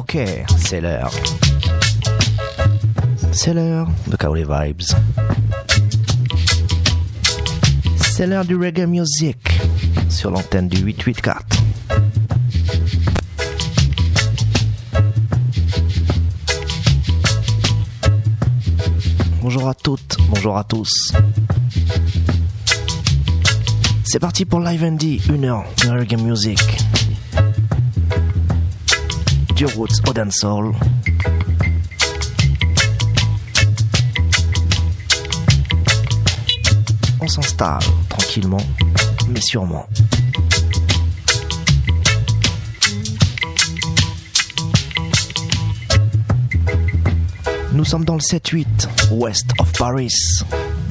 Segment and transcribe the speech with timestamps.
[0.00, 0.16] Ok,
[0.56, 1.10] c'est l'heure.
[3.32, 4.80] C'est l'heure de Kaoli Vibes.
[8.00, 9.36] C'est l'heure du reggae music
[10.08, 11.62] sur l'antenne du 884.
[19.42, 21.12] Bonjour à toutes, bonjour à tous.
[24.04, 26.58] C'est parti pour Live ND, une heure de reggae music.
[29.66, 30.72] Roots au.
[37.20, 38.62] On s'installe tranquillement,
[39.28, 39.86] mais sûrement.
[47.72, 48.66] Nous sommes dans le 7-8,
[49.10, 50.08] ouest of Paris,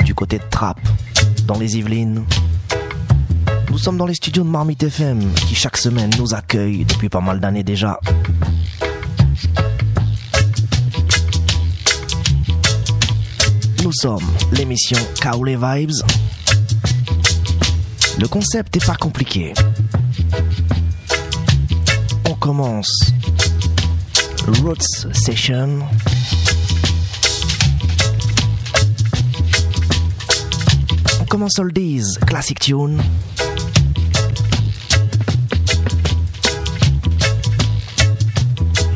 [0.06, 0.78] du côté de Trappes,
[1.46, 2.24] dans les Yvelines.
[3.72, 7.22] Nous sommes dans les studios de Marmite FM, qui chaque semaine nous accueillent depuis pas
[7.22, 8.00] mal d'années déjà.
[13.92, 15.92] Sommes l'émission Kaole Vibes.
[18.20, 19.54] Le concept est pas compliqué.
[22.30, 23.12] On commence
[24.62, 25.80] Roots Session.
[31.22, 33.02] On commence Oldies, Classic Tune.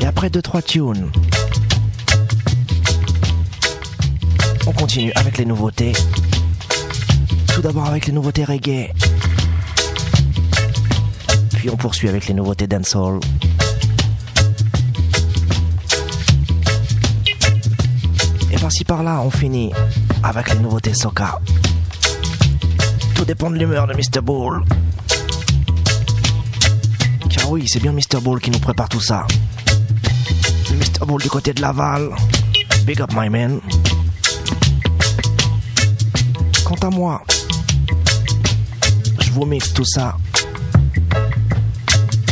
[0.02, 1.12] Et après 2-3 tunes,
[4.94, 5.94] continue avec les nouveautés.
[7.52, 8.94] Tout d'abord avec les nouveautés reggae.
[11.56, 13.20] Puis on poursuit avec les nouveautés dancehall.
[18.52, 19.72] Et par-ci par-là, on finit
[20.22, 21.40] avec les nouveautés soca.
[23.16, 24.22] Tout dépend de l'humeur de Mr.
[24.22, 24.62] Ball.
[27.32, 28.22] Car oui, c'est bien Mr.
[28.22, 29.26] Ball qui nous prépare tout ça.
[30.70, 31.08] Mr.
[31.08, 32.12] Ball du côté de Laval.
[32.86, 33.60] Big up my man.
[36.80, 37.24] Quant à moi,
[39.20, 40.18] je vous mixe tout ça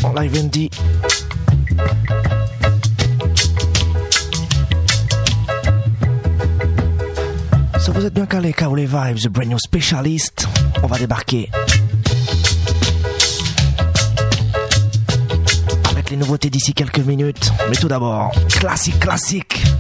[0.03, 0.69] en live ND.
[7.78, 10.47] Si vous êtes bien calé, Kaole Vibes, The Brand New Specialist,
[10.81, 11.52] on va débarquer.
[15.91, 17.52] Avec les nouveautés d'ici quelques minutes.
[17.69, 19.71] Mais tout d'abord, classique, classique.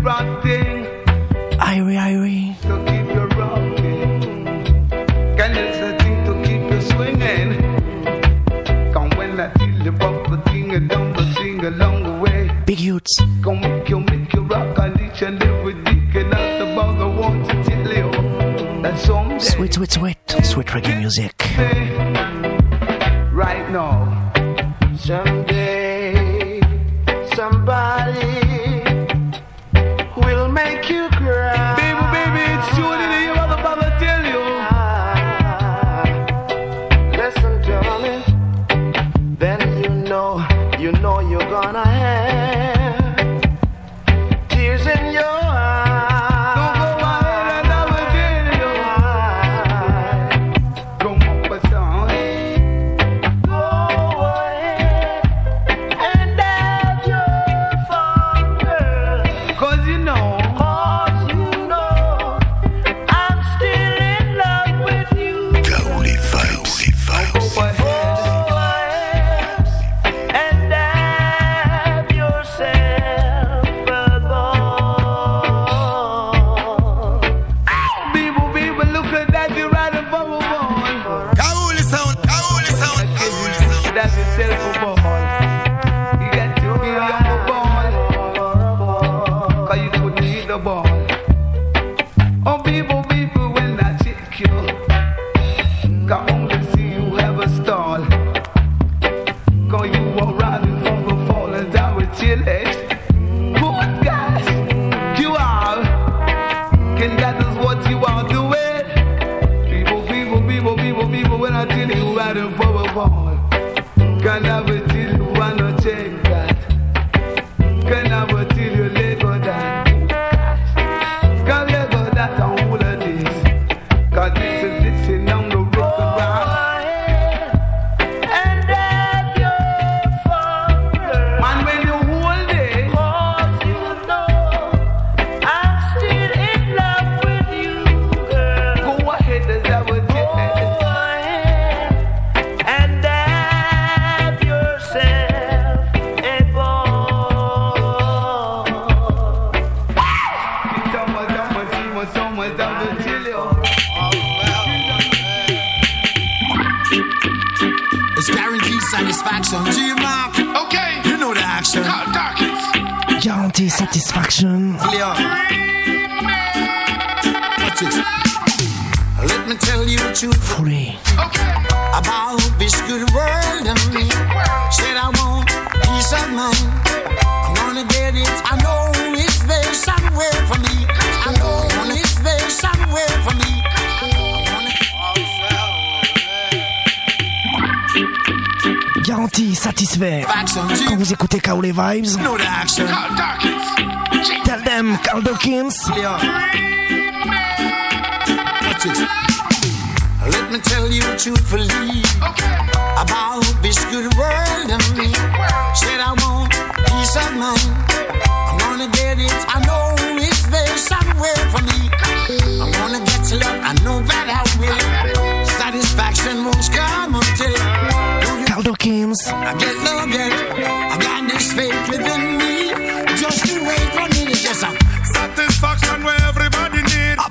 [0.00, 0.31] Front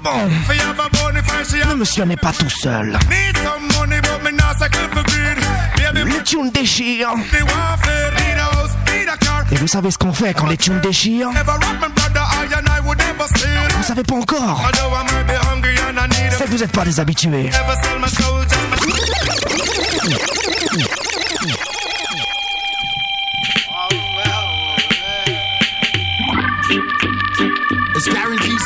[0.03, 0.29] bon.
[1.69, 2.97] Le monsieur n'est pas tout seul.
[5.93, 7.13] Les tunes déchirent.
[9.51, 11.29] Et vous savez ce qu'on fait quand les tunes déchirent?
[13.77, 14.71] Vous savez pas encore
[16.31, 17.49] C'est que vous n'êtes pas des habitués.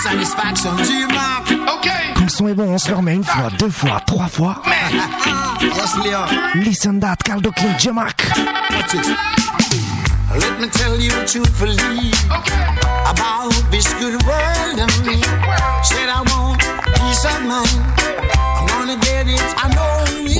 [0.04, 0.76] Satisfaction
[2.42, 4.62] bon, on se remet une fois, deux fois, trois fois.
[6.56, 8.24] Listen that, Caldo King, Jamak.
[10.36, 11.12] Let me tell you
[13.06, 14.92] about this good world.
[15.84, 16.62] Said I want
[18.86, 19.42] wanna get it.
[19.58, 20.36] I know me.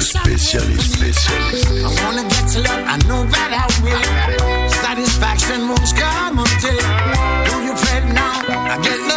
[0.00, 1.68] Specialist, specialist.
[1.68, 2.82] I wanna get to love.
[2.86, 4.70] I know that I will.
[4.70, 6.80] Satisfaction won't come until.
[7.46, 8.40] Do you fret now?
[8.74, 9.09] I get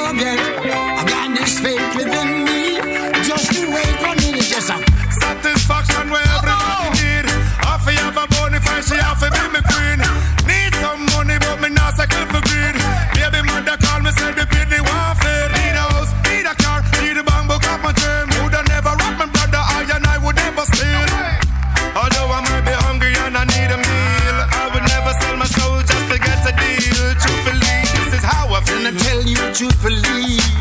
[29.84, 30.53] believe.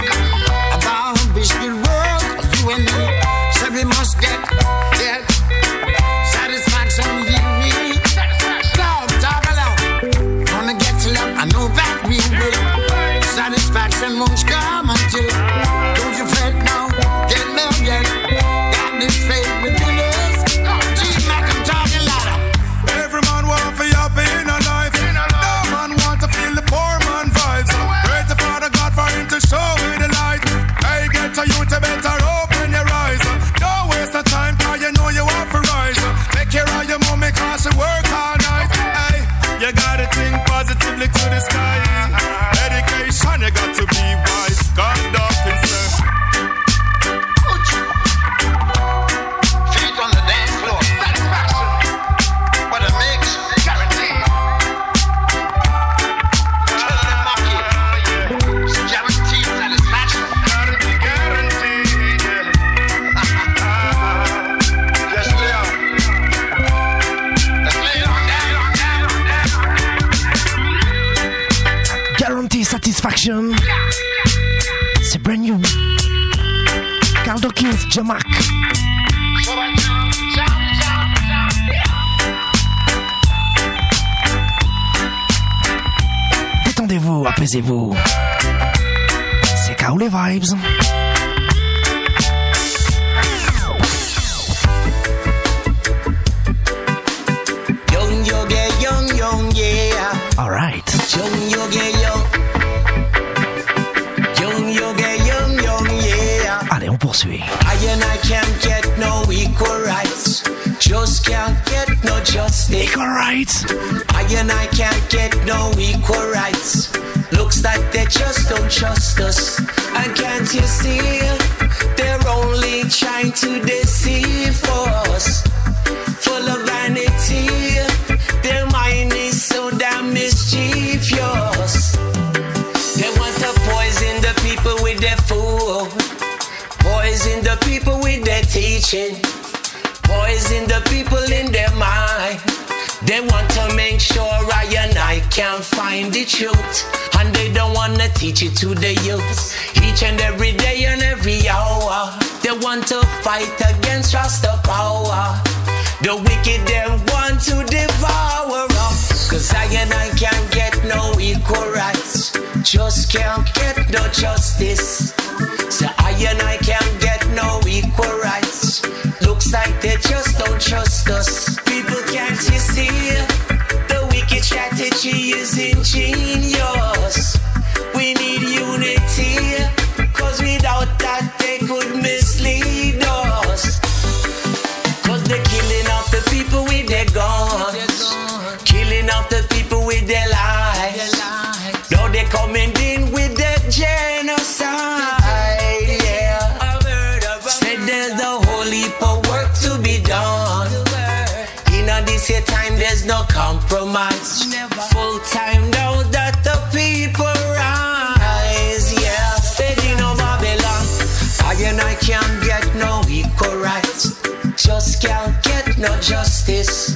[215.83, 216.95] No justice.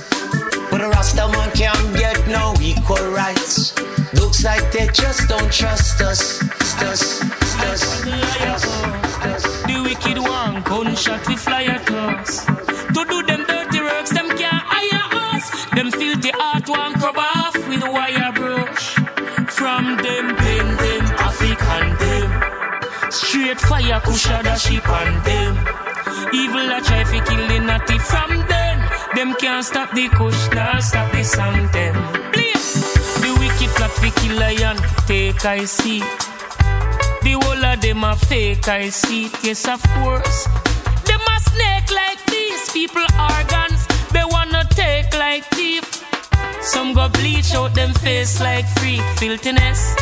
[0.70, 3.74] But a Rasta man can't get no equal rights.
[4.14, 6.40] Looks like they just don't trust us.
[6.92, 7.22] Us,
[7.72, 8.04] us.
[9.66, 12.46] The wicked one, gunshot we fly at us.
[12.94, 15.44] To do them dirty works, them can't hire us.
[15.74, 18.94] Them filthy art one crop off with wire brush.
[19.58, 23.10] From them, pen them, African them.
[23.10, 25.52] Straight fire, kusha the sheep on them.
[26.32, 28.55] Evil a try fi kill the natty from them.
[29.16, 31.94] Them can't stop the kush, nah stop the song them.
[33.22, 36.00] The wicked plot fi kill lion, take I see.
[37.22, 40.44] The whole of them a fake, I see yes of course.
[41.08, 45.84] Them a snake like these, people organs, they wanna take like thief.
[46.60, 49.96] Some go bleach out them face like freak, filthiness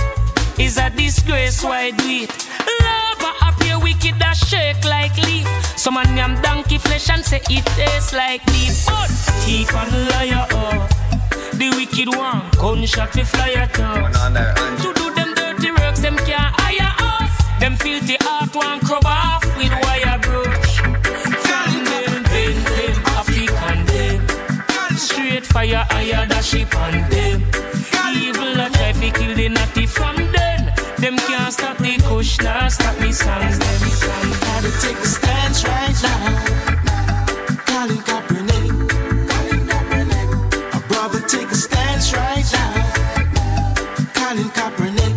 [0.59, 2.30] is a disgrace, why do it?
[3.84, 5.46] Wicked that shake like leaf.
[5.76, 8.86] Some man yam donkey flesh and say it tastes like beef.
[8.86, 9.10] But
[9.44, 10.88] thief and liar, oh.
[11.52, 14.82] The wicked one, gunshot we fly at us.
[14.82, 17.32] To do them dirty works, them can't hire us.
[17.60, 20.80] Them filthy art one crop off with wire brush.
[21.44, 24.96] From them, bend them, African them.
[24.96, 27.44] Straight fire, higher the ship on them.
[28.16, 30.13] Evil a try to kill the natty from
[30.98, 31.16] them.
[31.16, 33.58] Can't stop the kush, nah stop me songs.
[33.58, 34.38] Them songs.
[34.40, 36.64] Gotta take a stance right now.
[37.66, 38.66] Colin Kaepernick.
[39.30, 40.28] Colin Kaepernick.
[40.74, 42.72] A brother, take a stance right now.
[44.14, 45.14] Colin Kaepernick.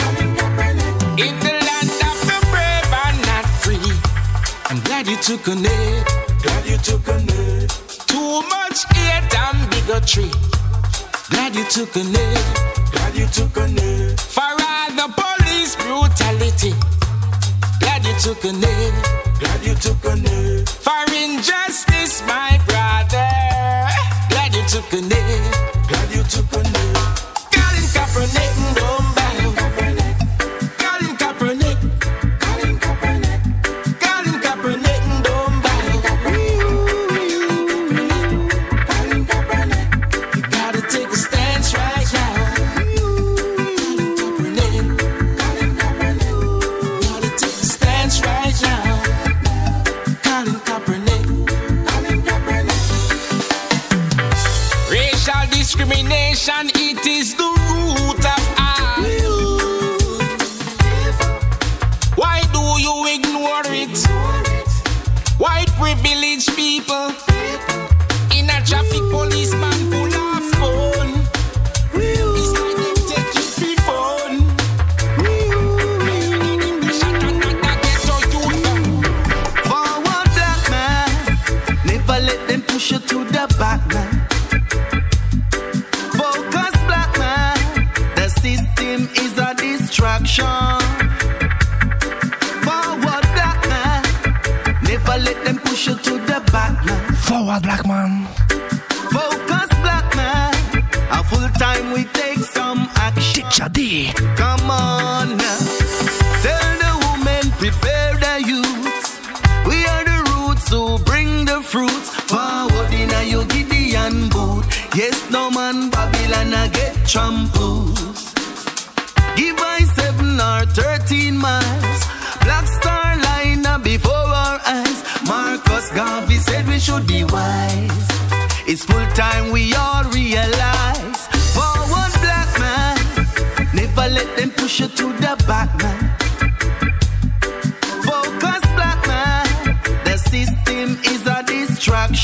[0.00, 0.94] Colin Kaepernick.
[1.24, 3.92] In the land of the brave and not free.
[4.70, 6.02] I'm glad you took a knee.
[6.42, 7.66] Glad you took a knee.
[8.06, 10.30] Too much hate and bigotry.
[11.30, 12.36] Glad you took a knee.
[12.92, 14.14] Glad you took a knee.
[14.16, 14.63] For
[14.96, 16.74] the police brutality.
[17.80, 18.92] Glad you took a knee.
[19.40, 20.64] Glad you took a knee.
[20.66, 23.28] For injustice, my brother.
[24.30, 25.40] Glad you took a knee.
[25.88, 26.93] Glad you took a knee.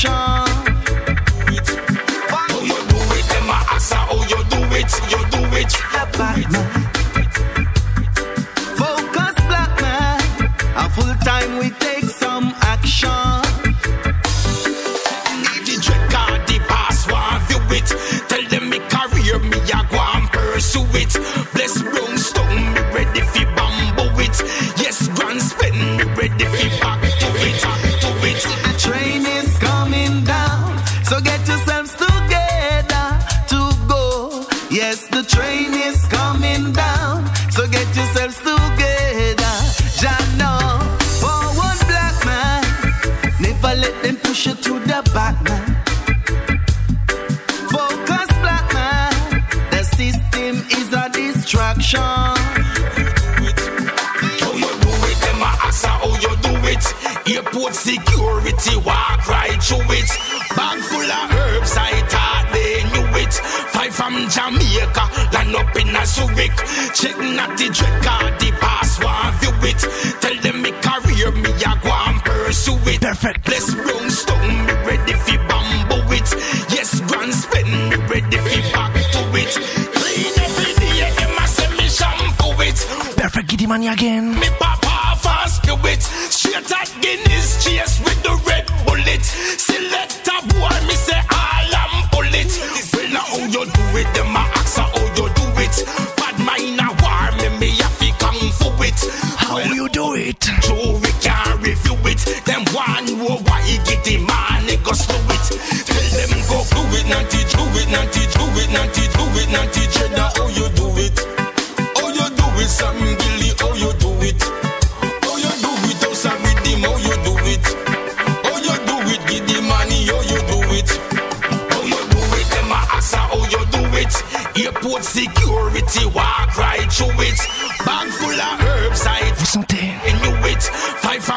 [0.01, 0.30] Shine.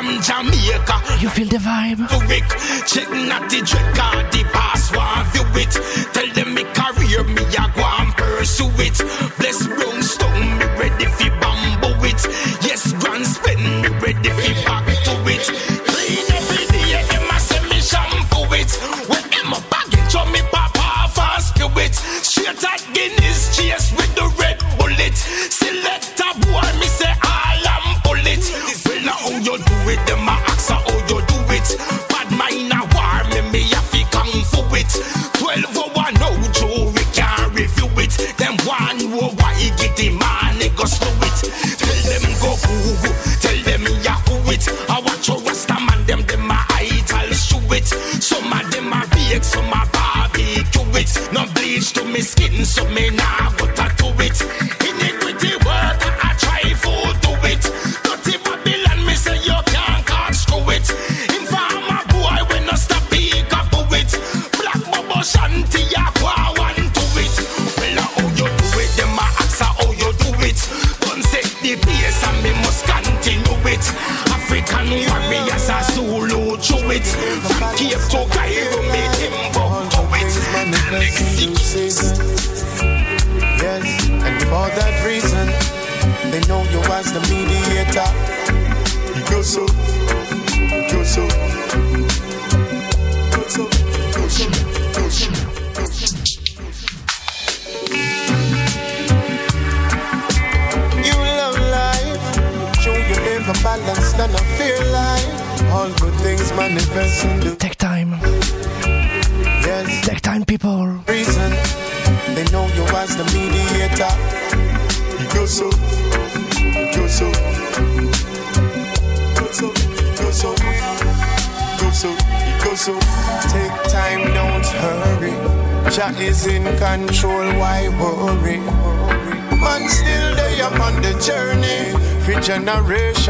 [0.04, 0.96] from Jamaica.
[1.20, 2.00] You feel the vibe?
[2.28, 2.48] Rick,
[2.86, 3.60] chicken at the
[4.30, 4.73] the bar.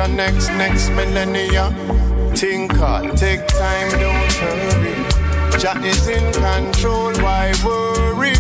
[0.08, 1.70] next, next millennia.
[2.34, 4.94] Think hard, take time, don't hurry.
[5.58, 8.34] Jah is in control, why worry?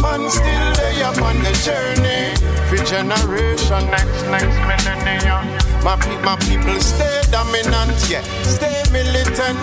[0.00, 2.34] Man still lay up on the journey.
[2.68, 5.42] For generation, next, next millennia.
[5.82, 9.58] My, pe- my people stay dominant, yeah, stay militant.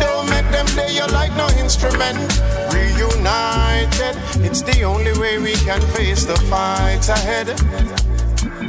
[0.00, 2.18] Don't make them play you like no instrument.
[2.74, 8.09] Reunited, it's the only way we can face the fights ahead.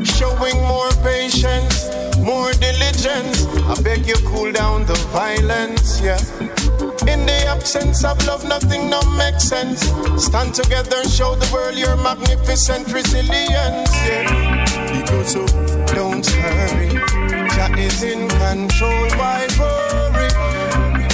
[0.03, 3.45] Showing more patience, more diligence.
[3.69, 6.17] I beg you, cool down the violence, yeah.
[7.07, 9.81] In the absence of love, nothing no makes sense.
[10.17, 13.91] Stand together and show the world your magnificent resilience.
[14.05, 14.65] Yeah.
[14.91, 15.45] Because so
[15.93, 16.89] don't hurry.
[17.49, 19.07] Jah is in control.
[19.17, 20.29] Why worry?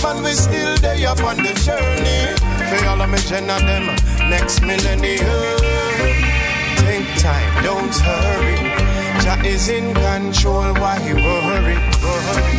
[0.04, 2.36] Man, we still there up on the journey.
[2.70, 6.37] For all of me, of them, next millennium.
[6.88, 8.56] Take time, don't hurry.
[9.22, 11.76] Jah is in control, why worry?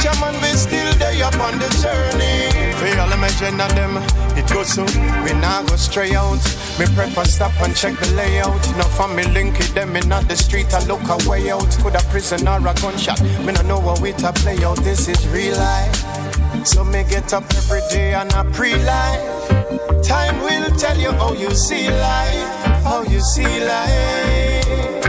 [0.02, 2.52] Jah man, we still there up on the journey.
[2.76, 3.96] For all my gen of them,
[4.36, 4.84] it goes so,
[5.24, 6.44] we now go stray out.
[6.78, 8.62] Me prefer stop and check the layout.
[8.76, 11.70] No family link it, them in the street, I look a way out.
[11.82, 14.76] Could a prison or a gunshot, me no know what way to play out.
[14.84, 16.47] This is real life.
[16.68, 20.04] So me get up every day and I pre-life.
[20.04, 25.02] Time will tell you how you see life, how you see life.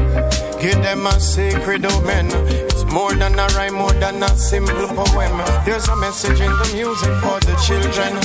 [0.62, 2.28] Give them a sacred omen.
[2.48, 5.36] It's more than a rhyme, more than a simple poem.
[5.66, 8.16] There's a message in the music for the children.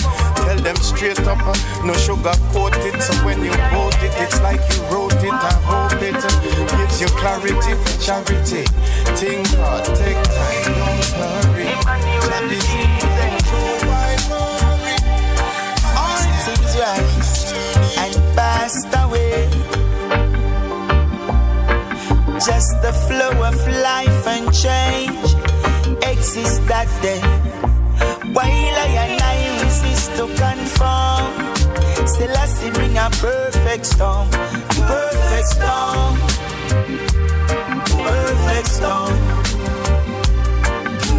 [0.46, 1.42] Tell them straight up,
[1.84, 3.02] no sugar coat it.
[3.02, 5.34] So when you quote it, it's like you wrote it.
[5.34, 6.22] I hope it
[6.70, 8.62] gives you clarity for charity.
[9.18, 12.93] Think hard, take time, don't hurry.
[22.46, 25.34] Just the flow of life and change.
[26.04, 27.20] Exists that day.
[28.34, 34.28] While I and I resist to conform, still I see bring a perfect storm,
[34.92, 36.18] perfect storm,
[38.04, 39.18] perfect storm,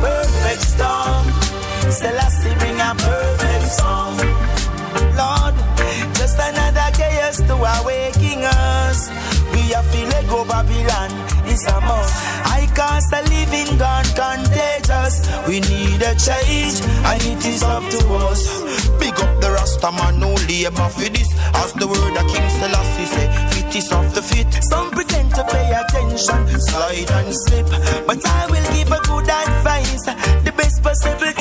[0.05, 1.25] perfect storm.
[1.89, 2.29] Still I
[15.47, 18.41] We need a change, and it is up to us.
[18.99, 21.29] Big up the Rasta man who labor for this.
[21.53, 24.51] As the word of King Selassie say, fit is of the fit.
[24.63, 27.69] Some pretend to pay attention, slide and slip.
[28.07, 30.05] But I will give a good advice.
[30.45, 31.39] The best perfect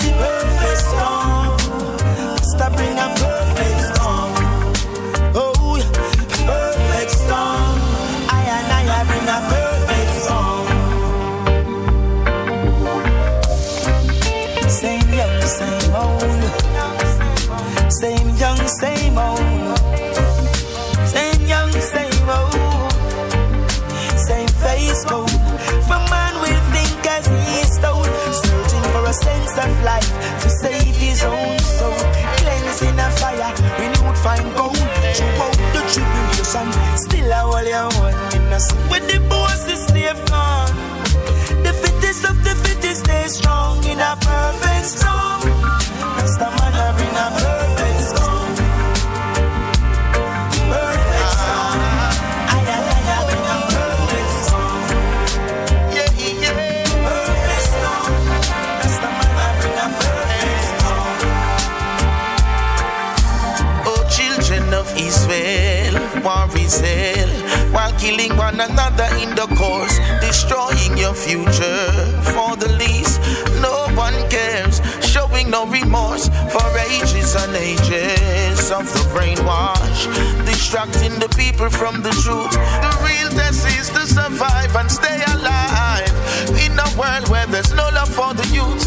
[71.05, 71.93] your future
[72.33, 73.21] for the least.
[73.61, 80.01] No one cares, showing no remorse for ages and ages of the brainwash,
[80.47, 82.53] distracting the people from the truth.
[82.85, 86.14] The real test is to survive and stay alive
[86.64, 88.84] in a world where there's no love for the youth.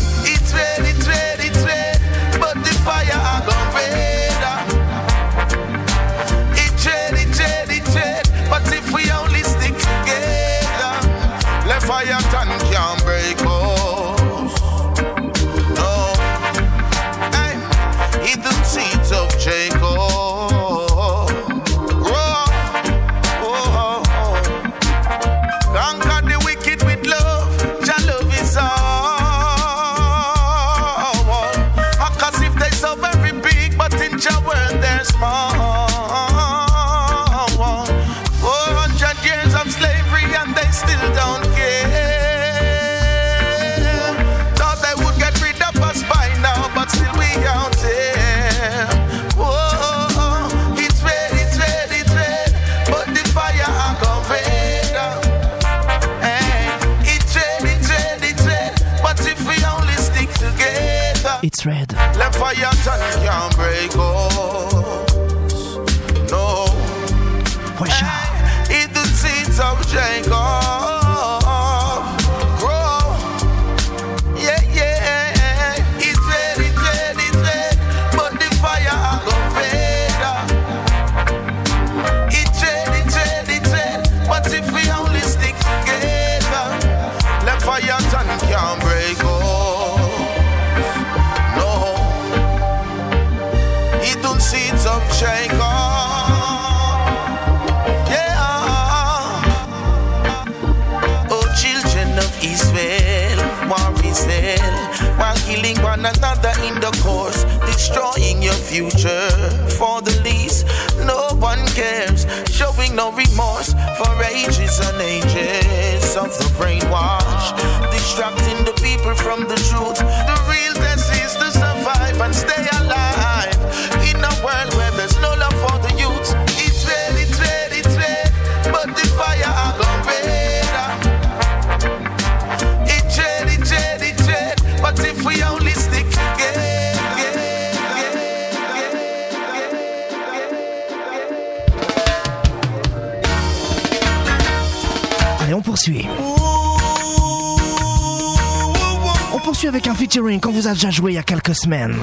[149.48, 151.96] Poursuit avec un featuring qu'on vous a déjà joué il y a quelques semaines.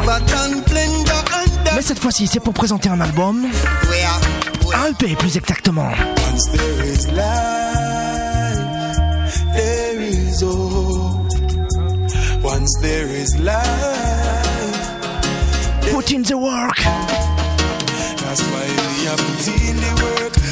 [1.74, 3.46] Mais cette fois-ci, c'est pour présenter un album.
[4.72, 5.90] Un EP plus exactement.
[15.90, 16.78] Put in the work.
[18.24, 20.33] that's why we are put the work.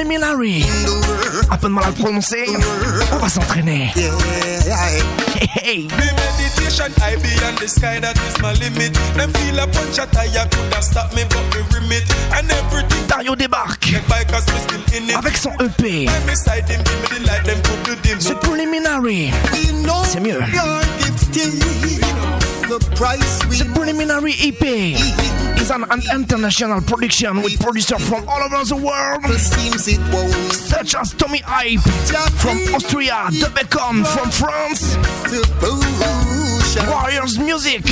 [0.00, 0.64] Ce preliminary.
[1.50, 2.46] Un peu de mal à le prononcer.
[3.12, 3.92] On va s'entraîner.
[3.94, 4.10] Yeah,
[5.34, 5.88] Hey, hey.
[5.88, 8.94] Me meditation, I be on the sky, that is my limit.
[9.14, 12.04] Them feel a punch a tire could have stopped me, but me rim it.
[12.32, 15.16] And everything Dario débarque get by cause we still in it.
[15.16, 16.06] avec son EP.
[16.06, 18.20] By me side, them give me the light, them put the dim.
[18.20, 19.30] Ce preliminary.
[19.52, 20.40] We know C'est mieux.
[20.54, 21.58] your gifting,
[22.68, 24.96] the price we The preliminary EP
[25.70, 30.32] is an, an international production with producers from all over the world, seems it won't
[30.52, 31.80] such as Tommy Hype
[32.38, 34.94] from Austria, Dubecom from France,
[35.30, 36.60] to push.
[36.88, 37.82] Warriors Music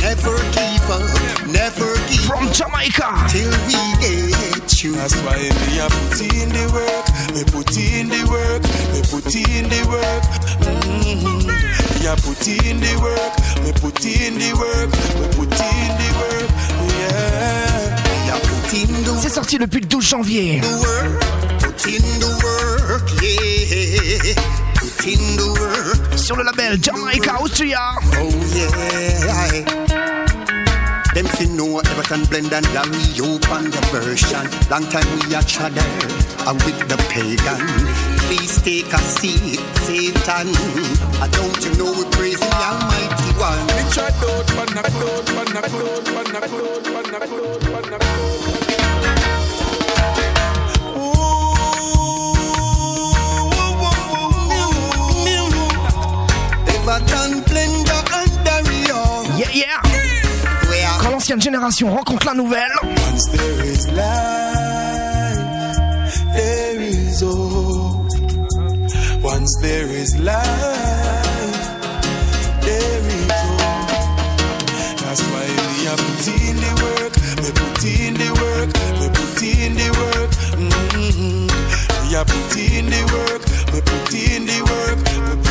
[0.00, 1.04] Never give up,
[1.46, 4.94] never give from Jamaica, till we get you.
[4.94, 9.34] That's why me a put in the work, me put in the work, me put
[9.34, 10.22] in the work.
[10.64, 11.46] Mm-hmm.
[12.00, 16.08] Me a put in the work, me put in the work, me put in the
[16.18, 16.89] work.
[19.20, 20.60] C'est sorti depuis le 12 janvier.
[26.16, 27.92] Sur le label Jamaica Austria.
[28.20, 29.90] oh yeah.
[31.14, 34.46] Them fi know Everton blend and Larry open the version.
[34.70, 35.82] Long time we a chadder,
[36.46, 38.09] and with the pagan.
[38.30, 40.54] Please take a seat, Satan.
[41.20, 43.66] I don't you know we praise the Almighty One.
[43.66, 47.60] Me try out, pan a cloud, pan a cloud, pan a cloud, pan a cloud,
[47.60, 48.70] pan a cloud.
[56.70, 59.00] Everton Blender and Dario.
[59.38, 59.82] Yeah, yeah.
[60.68, 62.70] Where Quand l'ancienne génération rencontre la nouvelle,
[69.32, 71.62] Once there is life,
[72.66, 74.02] there is hope.
[75.02, 79.42] That's why we are put in the work, we put in the work, we put
[79.46, 80.30] in the work.
[80.58, 81.46] Mm-hmm.
[82.02, 85.49] We are put in the work, we put in the work, we put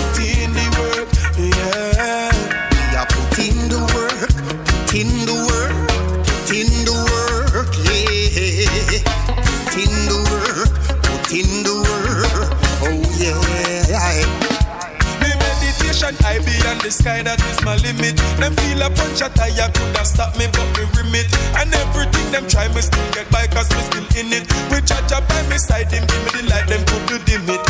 [17.00, 18.20] sky, that is my limit.
[18.40, 21.32] Them feel a punch a tire could have stop me, but me rim it.
[21.56, 24.44] And everything them try, me still get by, cause me still in it.
[24.68, 27.48] We judge up by me side, them give me the light, them put the dim
[27.48, 27.64] it.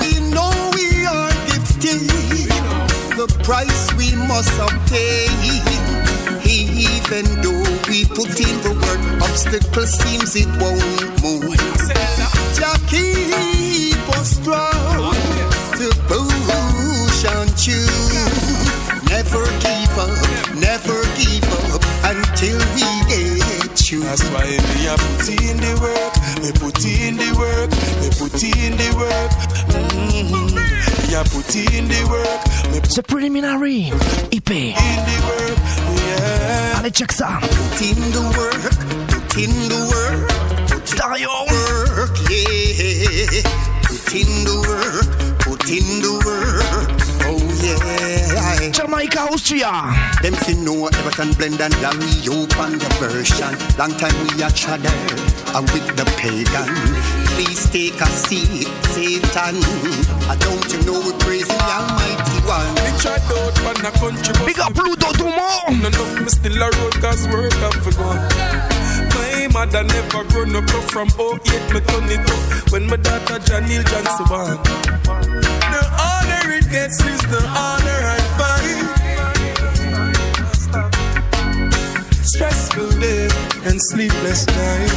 [0.00, 2.08] We know we are gifted,
[3.20, 5.28] the price we must obtain.
[6.44, 10.82] Even though we put in the work, obstacle seems it won't
[11.22, 11.56] move.
[12.56, 15.14] Jah keep us strong
[15.78, 17.93] to push and choose.
[24.00, 28.42] That's why me a put in the work, me put in the work, me put
[28.42, 29.30] in the work.
[29.70, 30.54] Mm-hmm.
[31.08, 33.92] Me a put in the work, me The Preliminary,
[34.32, 34.50] IP.
[34.50, 34.74] in
[35.08, 35.58] the work.
[36.06, 36.78] Yeah.
[36.78, 37.40] Allez, check ça.
[37.40, 38.62] Put in the work,
[39.08, 40.30] put in the work,
[40.86, 41.30] Stereo.
[41.50, 43.42] work, yeah.
[43.82, 44.73] Put in the work,
[48.94, 49.90] Jamaica, Austria.
[50.22, 53.50] Them fi know Everton Blender and Larry open the version.
[53.76, 54.94] Long time we a chadder
[55.50, 56.70] and with the pagan.
[57.34, 59.58] Please take a seat, Satan.
[60.30, 62.70] I don't you know we praise the Almighty One.
[62.78, 65.82] Me try out from the country, but Big up Pluto Dumont.
[65.82, 66.20] no enough.
[66.22, 68.06] Me still a road 'cause work have to go.
[69.10, 73.84] My mother never grown up from 08, me turn it up when my daughter Janelle
[73.90, 75.53] Johnson
[83.74, 84.92] and sleepless night.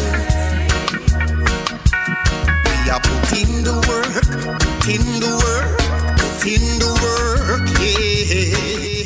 [2.66, 4.14] We are put in the work,
[4.54, 5.78] put in the work,
[6.20, 7.28] put in the work,
[7.80, 8.97] Only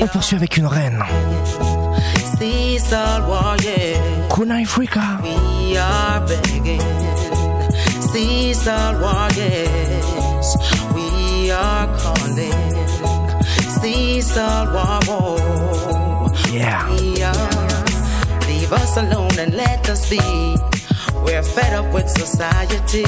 [0.00, 1.02] On poursuit avec une reine.
[4.32, 5.18] Kuna Africa.
[5.22, 6.80] We are begging,
[8.12, 10.56] Caesar warriors.
[10.94, 12.78] We are calling.
[16.52, 16.88] Yeah.
[16.90, 17.50] We are.
[18.46, 20.20] Leave us alone and let us be.
[21.24, 23.04] We're fed up with society.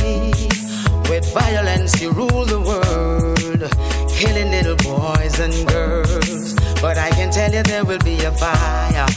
[1.08, 3.62] With violence, you rule the world,
[4.20, 6.54] killing little boys and girls.
[6.82, 9.08] But I can tell you there will be a fire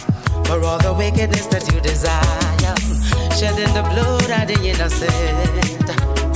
[0.47, 2.75] for all the wickedness that you desire.
[3.35, 5.87] Shedding the blood of the innocent.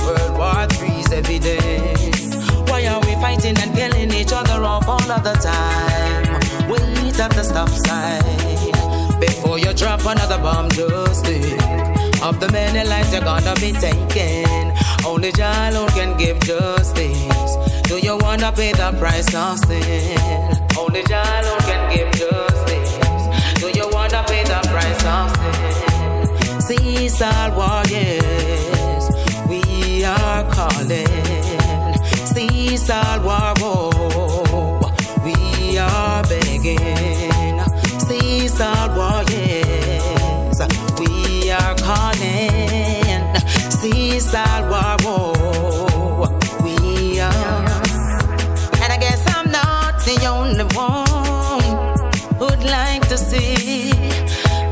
[0.04, 2.68] World War Three's evident.
[2.68, 6.68] Why are we fighting and killing each other off all of the time?
[6.68, 10.68] Wait at the stop sign before you drop another bomb.
[10.68, 11.26] Just
[12.22, 14.72] of the many lives you're gonna be taking.
[15.06, 17.37] Only Jah alone can give justice.
[17.88, 20.18] Do you wanna pay the price of sin?
[20.78, 22.92] Only Jah alone can give justice.
[23.60, 26.60] Do you wanna pay the price of sin?
[26.60, 29.04] Caesar warriors,
[29.48, 31.08] we are calling.
[32.34, 33.54] Caesar war,
[53.18, 53.90] see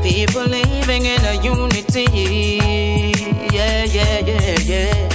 [0.01, 2.05] people living in a unity.
[3.53, 5.09] Yeah, yeah, yeah, yeah.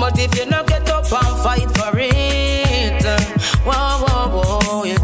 [0.00, 3.20] But if you not get up and fight for it, uh,
[3.64, 4.96] whoa, whoa, whoa, yeah.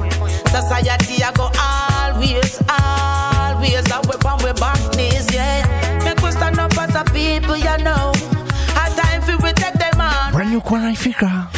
[0.47, 6.01] Society I go always, always a weapon with back knees, yeah.
[6.05, 8.13] Make we stand up as a people, you know.
[8.75, 10.33] Hard time for we take them on.
[10.33, 11.49] Brand new Kuna Africa.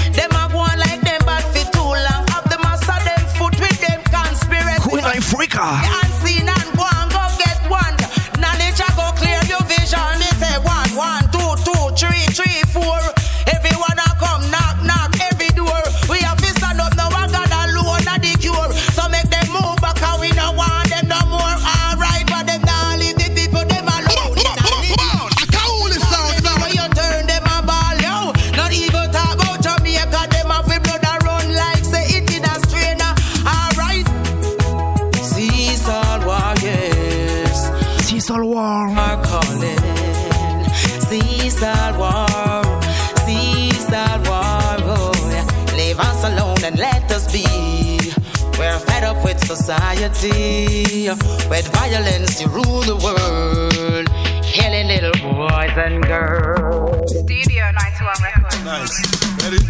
[51.49, 54.07] With violence you rule the world,
[54.43, 57.11] killing little boys and girls.
[57.11, 58.65] Studio 91 Records.
[58.65, 59.45] Nice.
[59.45, 59.65] Ready?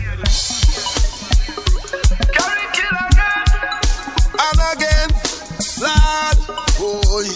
[4.41, 5.09] And again,
[5.83, 6.37] lad,
[6.79, 7.27] boy,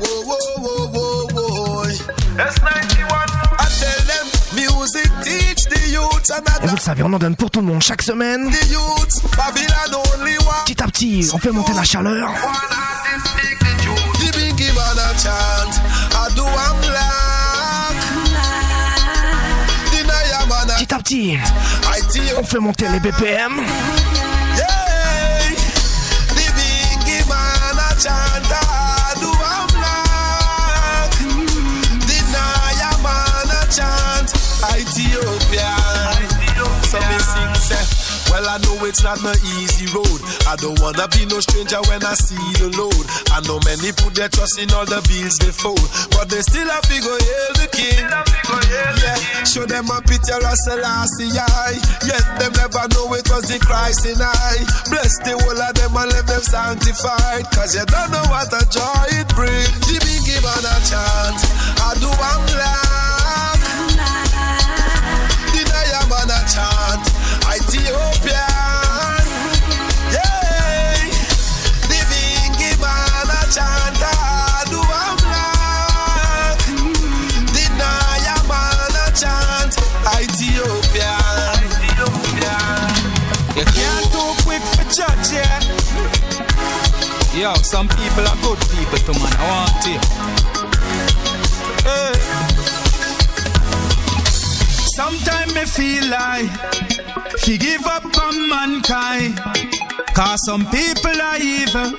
[0.00, 1.92] whoa, whoa, whoa, whoa, boy.
[2.36, 3.28] S91.
[3.58, 7.36] I tell them, music teach the youth and Et vous le savez, on en donne
[7.36, 8.50] pour tout le monde chaque semaine.
[8.50, 9.36] the youth.
[9.36, 10.64] Babylon only one.
[10.66, 12.30] Petit à petit, on fait monter la chaleur.
[15.22, 15.72] Chant.
[16.14, 17.96] I do am black.
[20.78, 21.38] Petit à petit,
[22.38, 23.60] on fait monter les BPM.
[38.32, 39.28] Well, I know it's not no
[39.60, 40.20] easy road.
[40.48, 43.04] I don't wanna be no stranger when I see the load.
[43.28, 45.84] I know many put their trust in all the bills they fold,
[46.16, 48.08] but they still have to go hail the king.
[48.72, 51.28] Yeah, show them a picture of Selassie.
[51.36, 51.76] I.
[52.08, 54.64] Yet them never know it was the Christ in I.
[54.88, 57.44] Bless the whole of them and let them sanctified.
[57.52, 59.76] Cause you don't know what a joy it brings.
[60.24, 61.44] Give on a chance.
[61.84, 63.21] I do I'm black.
[87.42, 89.32] Yo, some people are good people too, man.
[89.36, 89.94] I want to.
[91.82, 92.14] Hey.
[94.94, 96.48] Sometimes me feel like
[97.40, 99.40] he give up on mankind.
[100.14, 101.98] Cause some people are evil.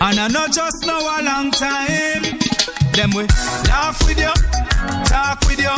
[0.00, 2.22] And I know just know a long time.
[2.92, 3.26] Them we
[3.66, 4.32] laugh with you,
[5.06, 5.74] talk with you,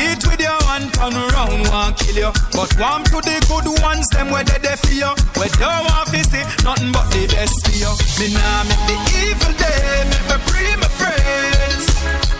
[0.00, 0.41] eat with you,
[0.72, 2.30] and turn around, want kill you.
[2.56, 5.12] But warm to the good ones, them where they there for you.
[5.36, 7.92] We don't want to see nothing but the best for you.
[8.20, 11.84] Me nah make the evil day, make me free my friends.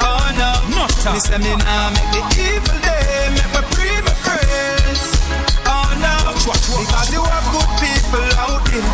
[0.01, 4.15] Oh no, not Me say me nah make the evil day, make me free my
[4.25, 5.03] friends.
[5.69, 8.93] Oh no, because you have good people out there.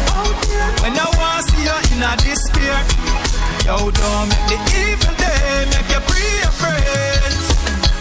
[0.83, 2.81] When I want see you in a despair.
[3.67, 7.45] Yo, don't make the evil day make you free your friends.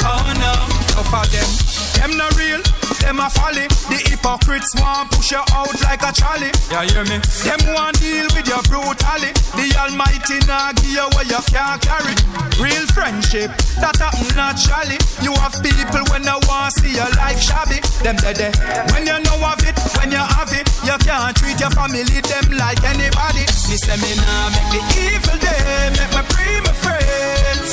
[0.07, 0.53] Oh no,
[0.97, 1.86] no for them.
[1.97, 2.61] Them not real,
[3.01, 3.67] them a folly.
[3.89, 6.51] The hypocrites want push you out like a trolley.
[6.69, 7.17] Yeah, hear me?
[7.43, 9.33] Them want deal with your brutally.
[9.57, 12.13] The Almighty nah give you what you can't carry.
[12.61, 13.49] Real friendship,
[13.81, 14.97] that happen naturally.
[15.25, 17.81] You have people when they want see your life shabby.
[18.05, 18.53] Them dead there.
[18.93, 22.45] When you know of it, when you have it, you can't treat your family them
[22.57, 23.43] like anybody.
[23.67, 27.69] Me say me nah make the evil day, make me free my friends.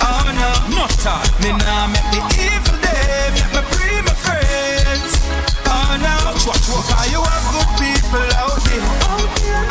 [0.00, 0.92] Oh no, not.
[1.42, 3.63] Me nah make the evil day, make me free my friends.
[5.94, 8.82] Oh no, because you have good people out there,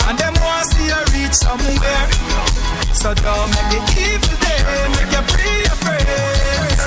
[0.08, 2.08] and them want see you reach somewhere.
[2.96, 4.64] So don't make the evil day,
[4.96, 5.20] make you
[5.68, 6.80] your friends.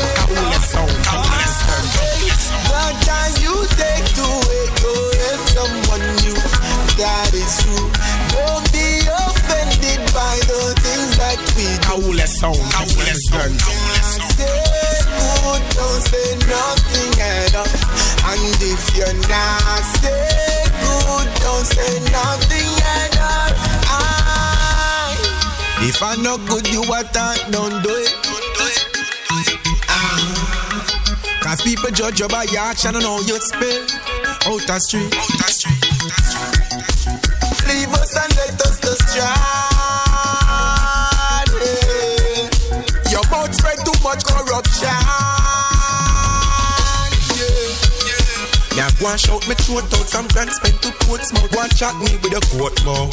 [2.64, 4.72] The time you take to wake
[5.20, 6.41] help someone new,
[6.97, 7.93] that is true.
[8.32, 11.76] Don't be offended by the things that we
[13.28, 13.75] do.
[18.76, 23.56] If you're not stay good, don't say nothing at all.
[25.88, 27.02] If I'm not good, you I
[27.50, 28.14] don't do it.
[29.88, 31.40] Ah.
[31.42, 33.86] Cause people judge you by your action and how you spell
[34.46, 35.14] out the street.
[37.68, 39.55] Leave us and let us to strand.
[48.76, 51.48] Now go and shout me throat out some grand spend to Portsmouth.
[51.48, 53.08] Go and chat me with a court mouth.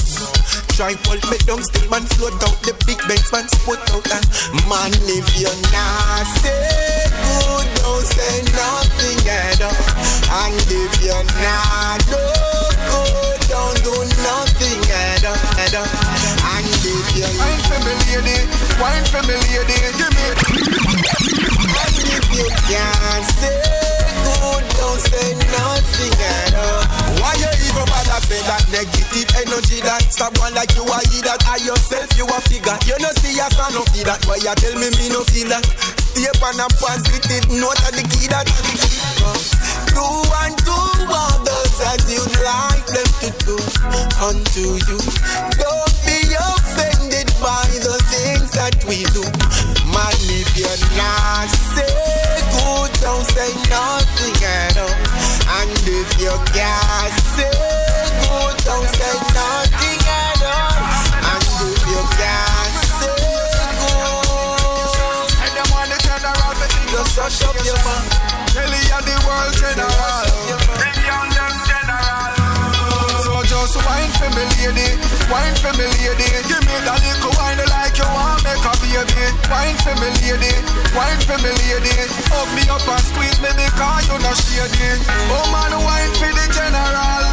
[0.76, 4.28] Try pull me down, still man float out the big banks, man spot out and
[4.68, 9.72] man if you're not say good, don't say nothing at all.
[10.44, 12.20] And if you're not no
[12.84, 15.48] good, don't do nothing at all.
[15.64, 15.88] At all.
[16.60, 18.36] And if you're Wine for me lady,
[18.84, 20.28] wine for me lady, give me.
[21.72, 24.03] and if you can't say
[24.44, 26.84] good, don't say nothing at all.
[27.24, 31.40] Why you even bother say that negative energy that stop one like you are that
[31.48, 32.76] I yourself you a figure.
[32.84, 34.20] You know see a son of that.
[34.28, 35.64] Why you tell me me no feel that?
[36.14, 38.46] Stay on a positive note of the key that.
[39.94, 40.06] Do
[40.44, 40.76] unto
[41.08, 43.56] others as you'd like them to do
[44.20, 45.00] unto you.
[45.56, 49.24] Don't be offended by the things that we do.
[49.90, 52.23] Man, if you're not good,
[53.04, 54.96] don't say nothing at all.
[55.60, 60.72] And if you can't say good, don't say nothing at all.
[61.20, 64.00] And if you can't say good,
[65.44, 66.56] And them want the general,
[66.96, 68.08] just shut up your mouth.
[68.56, 70.24] Kelly and the world general.
[70.80, 71.53] Bring down.
[73.64, 74.92] So just wine for me lady,
[75.32, 76.28] wine for me lady.
[76.52, 79.24] Give me that little wine like you want make a baby.
[79.48, 80.52] Wine for me lady,
[80.92, 81.96] wine for me lady.
[82.28, 85.00] Hug me up and squeeze me because you not shady.
[85.32, 87.24] Oh man, wine for the general.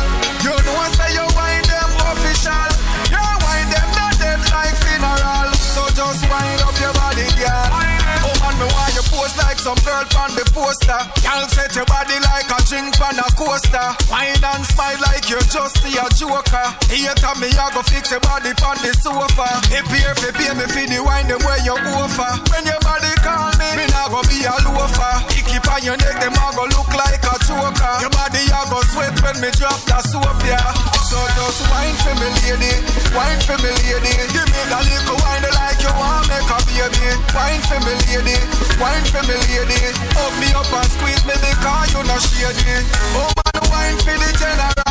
[0.47, 2.71] You know say you wine them official.
[3.11, 5.51] You wine them not dead like funeral.
[5.75, 7.75] So just wind up your body, girl.
[7.75, 10.47] Oh man, me want you post like some girl on the
[10.91, 11.23] poster.
[11.23, 13.87] Y'all set your body like a drink on a coaster.
[14.11, 16.67] Wine and smile like you just a joker.
[16.91, 19.47] Here tell me I go fix your body on the sofa.
[19.71, 22.31] If here fi pay me for the wine them where you offer.
[22.51, 25.15] When your body call me, me nah go be a loafer.
[25.39, 27.95] Icky on your neck, them a go look like a choker.
[28.01, 31.00] Your body a go sweat when me drop the soap, yeah.
[31.11, 32.71] So just wine for me lady,
[33.11, 34.15] wine for me lady.
[34.31, 37.11] Give me that little wine like you want make a baby.
[37.35, 38.39] Wine for me lady,
[38.79, 39.91] wine for me lady.
[40.15, 42.87] Hug me up and squeeze me because you not shady.
[43.19, 44.87] Oh man, wine for the general.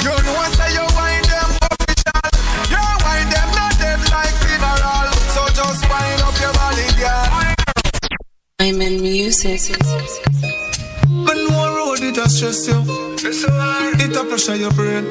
[0.00, 2.32] You know I say you wine them official.
[2.72, 5.12] You wine them not dead like funeral.
[5.36, 7.28] So just wine up your body, girl.
[8.56, 9.68] I'm in music.
[11.28, 11.36] But
[12.12, 12.82] it a stress you.
[13.24, 15.04] It a pressure your brain.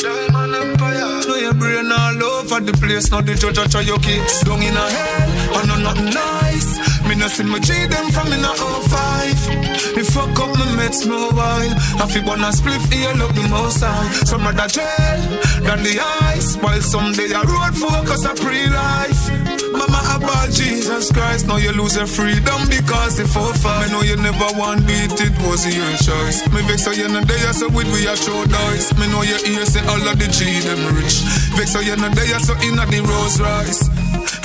[0.00, 3.10] Know your brain all over the place.
[3.10, 5.30] Now the judge try your kids down in a hell.
[5.54, 6.87] Oh no nothing nice.
[7.08, 9.96] Me no see my G them from in a 05.
[9.96, 11.40] Me fuck up my mates mobile.
[11.40, 14.12] I feel wanna split here love the most high.
[14.28, 15.20] Some rather jail
[15.64, 15.96] than the
[16.28, 16.56] ice.
[16.56, 19.24] While someday a road focus a pre-life.
[19.72, 23.80] Mama about Jesus Christ, now you lose your freedom because if for far.
[23.80, 26.44] Me know you never want beat, it was your choice.
[26.52, 28.92] Me vex so you know there, so with we a throw dice.
[28.98, 31.24] Me know your ears say all of the G them rich.
[31.56, 33.88] Vex so you know there, so inna the Rolls Royce.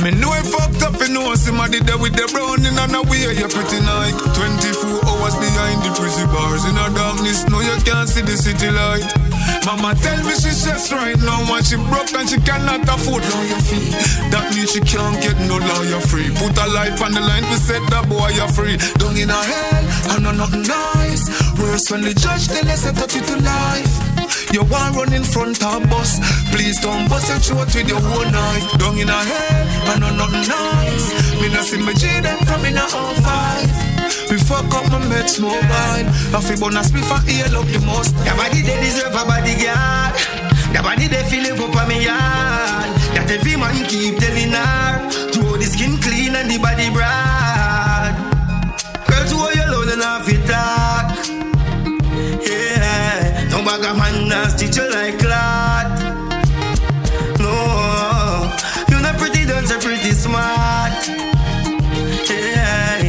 [0.03, 3.23] Me know I fucked up, you know somebody there with the brown in and away,
[3.39, 4.11] you're pretty night.
[4.35, 8.67] 24 hours behind the prison bars in a darkness, no you can't see the city
[8.67, 9.07] light.
[9.63, 13.63] Mama tell me she's just right now, when she broke and she cannot afford lawyer
[13.63, 13.95] fee.
[14.27, 16.27] That means she can't get no lawyer free.
[16.35, 18.75] Put her life on the line to set that boy you free.
[18.99, 21.31] Down in her hell, I know nothing nice.
[21.55, 24.12] Worse when the judge tell us set you to life.
[24.53, 26.21] You want run in front of bus,
[26.53, 28.77] please don't bust your throat with your whole knife.
[28.77, 31.09] Down in her head, I know nothing nice.
[31.41, 34.29] Me not see me G them from in a 05.
[34.29, 35.57] We fuck up my mates mobile.
[35.57, 38.13] I feel bonus me for ear up the most.
[38.21, 40.13] Your body they deserve a bodyguard.
[40.69, 42.93] Your body they feel it up on me yard.
[43.17, 48.13] That every man keep telling her to the skin clean and the body broad.
[49.09, 50.45] Girl, to hold your load and off it
[53.83, 55.99] bag man now stitch you like clot.
[57.39, 58.49] No,
[58.89, 60.93] you're not pretty, don't say pretty smart.
[62.29, 63.01] Yeah,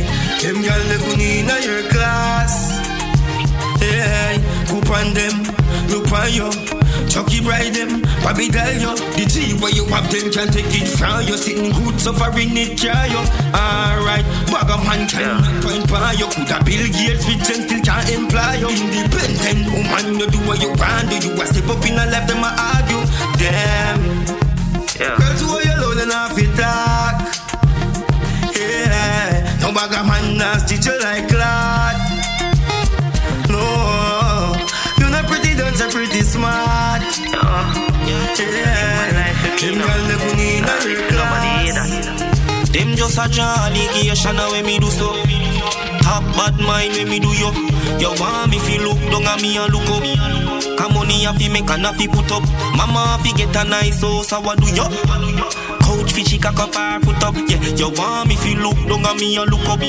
[0.42, 2.54] them girl look in your class.
[3.80, 5.36] Yeah, coop on them,
[5.88, 6.50] look on you.
[7.08, 10.88] Chucky bride them, Bobby tell you The G where you have them can't take it
[10.96, 13.20] from you Sitting good, suffering it try you
[13.52, 16.24] Alright, bag of man cannot point by you.
[16.32, 18.72] Coulda Bill Gates rich and still can't employ you.
[18.72, 22.24] Independent woman, you do what you want Do you a step up in a life,
[22.24, 23.04] them a argue.
[23.36, 24.24] Damn
[24.98, 25.18] yeah.
[25.18, 27.20] Girl, to you alone and off it talk.
[28.56, 31.73] Yeah, no of man stitch you like clot
[38.36, 40.76] them girl never need a
[41.08, 45.12] class Them just a draw allegation when me do so.
[46.02, 47.52] Top bad mind when me do yo.
[47.98, 50.02] You want me fi look down at me and look up.
[50.78, 52.42] Come money a fi make and a fi put up.
[52.76, 54.84] Mama a fi get a nice house, so what do yo?
[55.80, 57.34] Couch fi she cock up her foot up.
[57.48, 59.80] Yeah, you want me fi look down at me and look up.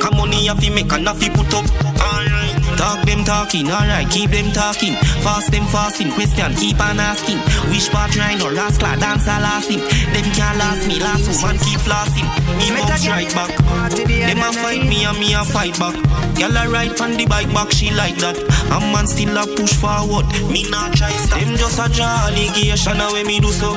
[0.00, 1.66] Come money a fi make and a fi put up.
[2.00, 2.55] Alright.
[2.76, 4.94] Talk them talking, alright, keep them talking.
[5.24, 7.38] Fast them fasting, question keep on asking.
[7.72, 9.80] Which part right or last class dance a lasting.
[10.12, 12.28] Them can't last me, last woman keep lasting.
[12.60, 13.52] He bounce right back.
[13.96, 15.96] Them a fight me and me a fight back.
[16.36, 18.36] Girl a ride on the bike back, she like that.
[18.68, 21.40] A man still a push forward, me not try stop.
[21.40, 23.72] Them just a draw allegation when me do so.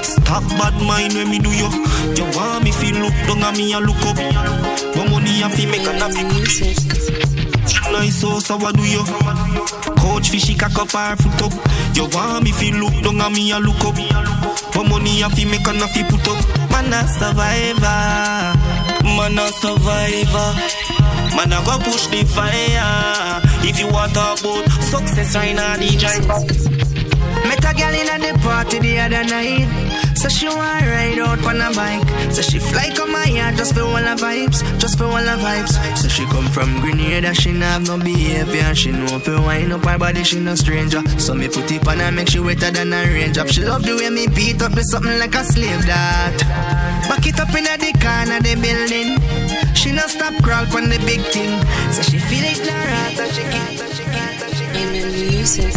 [0.00, 1.68] Stop bad mind when me do yo.
[2.16, 4.16] You want me feel look down at me a look up.
[4.96, 7.31] But money a fi make and a fi put
[7.92, 9.04] Nice so, so what do you?
[9.96, 11.52] Coach fishy cock up her foot up.
[11.94, 13.94] You want me feel look down at me a look up.
[14.72, 16.40] But money a fi make and a fi put up.
[16.70, 18.56] Man a survivor,
[19.04, 20.48] man a survivor.
[21.36, 23.42] Man a go push the fire.
[23.64, 26.26] If you want talk about success right now, the drive.
[27.46, 30.01] Met a girl in a the party the other night.
[30.22, 32.32] So she want ride out on a bike.
[32.32, 35.36] So she fly come my yard just for all the vibes, just for all the
[35.42, 35.74] vibes.
[35.96, 38.72] So she come from Grenada, she not have no behavior.
[38.76, 41.02] She know if you wind up her body, she no stranger.
[41.18, 43.48] So me put it on her, make she wetter than a range up.
[43.48, 46.38] She love the way me beat up with something like a slave that.
[47.08, 49.74] Back it up in the corner the building.
[49.74, 51.50] She no stop crawl on the big thing.
[51.90, 52.62] So she feel it
[53.16, 55.02] so she keep, so she keep, so she keep.
[55.02, 55.74] I'm music.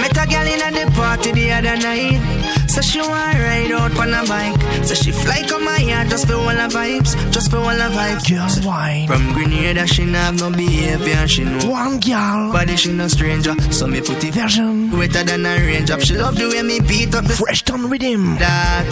[0.00, 2.55] Met a girl in a the party the other night.
[2.76, 4.84] So she want ride out on a bike.
[4.84, 7.88] So she fly come my yard just for all the vibes, just for all the
[7.88, 8.28] vibes.
[8.28, 9.06] Girls wine.
[9.06, 11.70] From Grenada she not have no behavior, she know.
[11.70, 12.52] One girl.
[12.52, 16.02] Body she no stranger, so me put it version wetter than a range up.
[16.02, 18.36] She love the way me beat up the fresh down rhythm.
[18.36, 18.90] That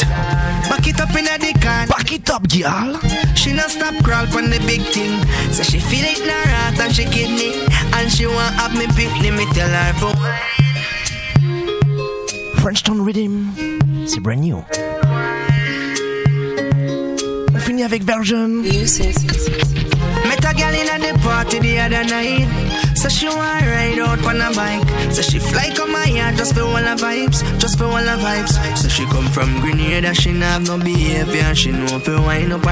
[0.71, 1.87] back it up in the can.
[1.87, 2.99] Back it up, girl.
[3.35, 5.21] She no stop crawl on the big thing.
[5.53, 7.53] So she feel it in her heart and she kidney,
[7.93, 10.15] and she want have me pick me tell her for.
[12.65, 13.55] French Town Rhythm,
[14.07, 14.65] c'est brand new.
[17.55, 18.63] On finit avec Virgin.
[18.63, 20.53] Met a
[20.95, 22.49] in the party the other night.
[22.97, 25.13] So she want ride out on a bike.
[25.13, 28.17] So she fly come my yard just for all the vibes, just for all the
[28.17, 28.55] vibes.
[28.79, 31.55] So she come from Grenada, she have no behavior.
[31.55, 32.09] She know up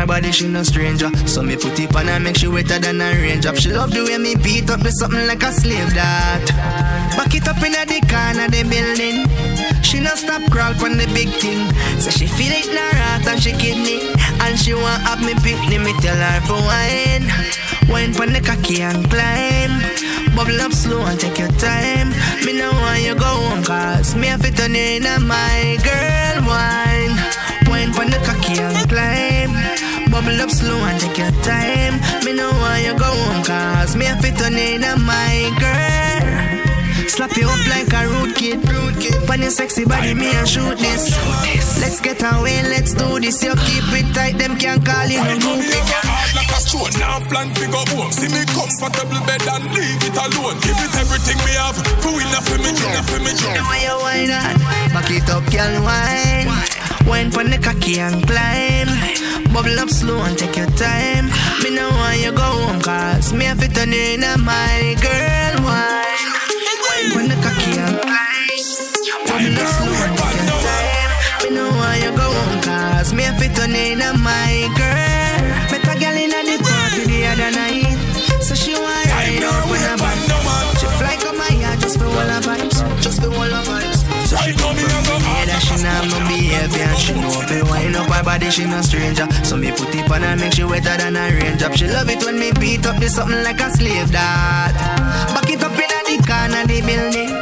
[0.06, 1.10] body, she no stranger.
[1.26, 3.56] So me put it on her, make she wetter than a range up.
[3.56, 6.46] She love the way me beat up with something like a slave that.
[7.16, 9.31] Back it up in the corner the building.
[9.82, 11.68] She no stop crawl on the big thing.
[12.00, 14.08] So she feel it in her heart and she kidney.
[14.40, 17.26] And she want have me pick me tell her for wine.
[17.88, 19.74] Wine pon the cocky and climb.
[20.34, 22.10] Bubble up slow and take your time.
[22.44, 25.76] Me no want you go home cause me have to turn you in a my
[25.84, 27.14] girl wine.
[27.68, 29.52] Wine pon the cocky and climb.
[30.10, 32.00] Bubble up slow and take your time.
[32.24, 35.52] Me no want you go home cause me have to turn you in a my
[35.60, 36.61] girl.
[37.12, 38.56] Slap you up like a rude kid.
[38.64, 38.92] Rude
[39.42, 41.12] your sexy body, me and shoot this.
[41.76, 43.42] Let's get away, let's do this.
[43.44, 45.52] You keep it tight, them can't call you no
[46.08, 46.88] hard like a stone.
[46.96, 48.08] Now plan to go home.
[48.16, 50.56] See me comfortable bed and leave it alone.
[50.64, 51.76] Give it everything we have.
[52.00, 54.56] Who enough for me, enough for me, Now why you whine on?
[54.96, 56.48] Back it up, girl, wine.
[57.04, 58.88] Wine pon the cocky and climb.
[59.52, 61.28] Bubble up slow and take your time.
[61.60, 65.64] Me no want you go home cause me have to turn in a my girl
[65.68, 66.41] wine.
[67.02, 68.62] Wine pon the cocky and climb.
[69.26, 71.10] Bubble up slow and take your time.
[71.42, 72.28] Me no want you go
[72.62, 75.42] cause me have to turn you in a my girl.
[75.70, 77.98] Met a girl in the party the other night.
[78.42, 80.78] So she want ride out with a band.
[80.78, 83.98] She fly come my yard just for all the vibes, just for all the vibes.
[84.28, 85.21] So she come from me that
[85.82, 86.84] she not no behavior.
[86.84, 89.26] And She know if you wind up her body she no stranger.
[89.42, 92.08] So me put it on her make she wetter than a range up She love
[92.08, 94.72] it when me beat up this something like a slave that
[95.34, 97.32] Back it up in the corner the building.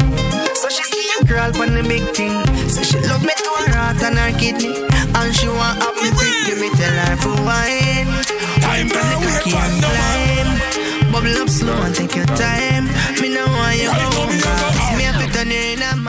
[0.54, 2.32] So she see a girl on the big thing.
[2.68, 4.72] So she love me to her heart and her kidney.
[4.88, 8.08] And she want up me quick me tell her for wine.
[8.64, 11.12] On the cocky and climb.
[11.12, 12.86] Bubble up slow and take your time.
[13.20, 14.32] Me no want you home
[14.96, 15.99] Me have to turn you in a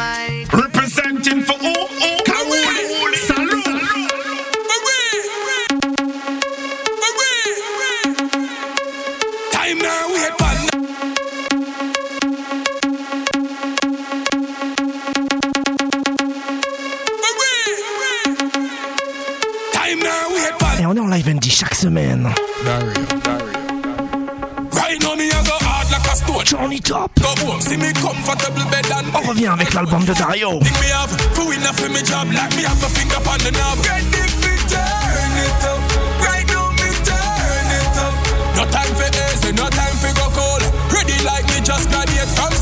[38.58, 40.62] No time for easy, no time for go cold.
[40.94, 42.61] Ready like me just graduate from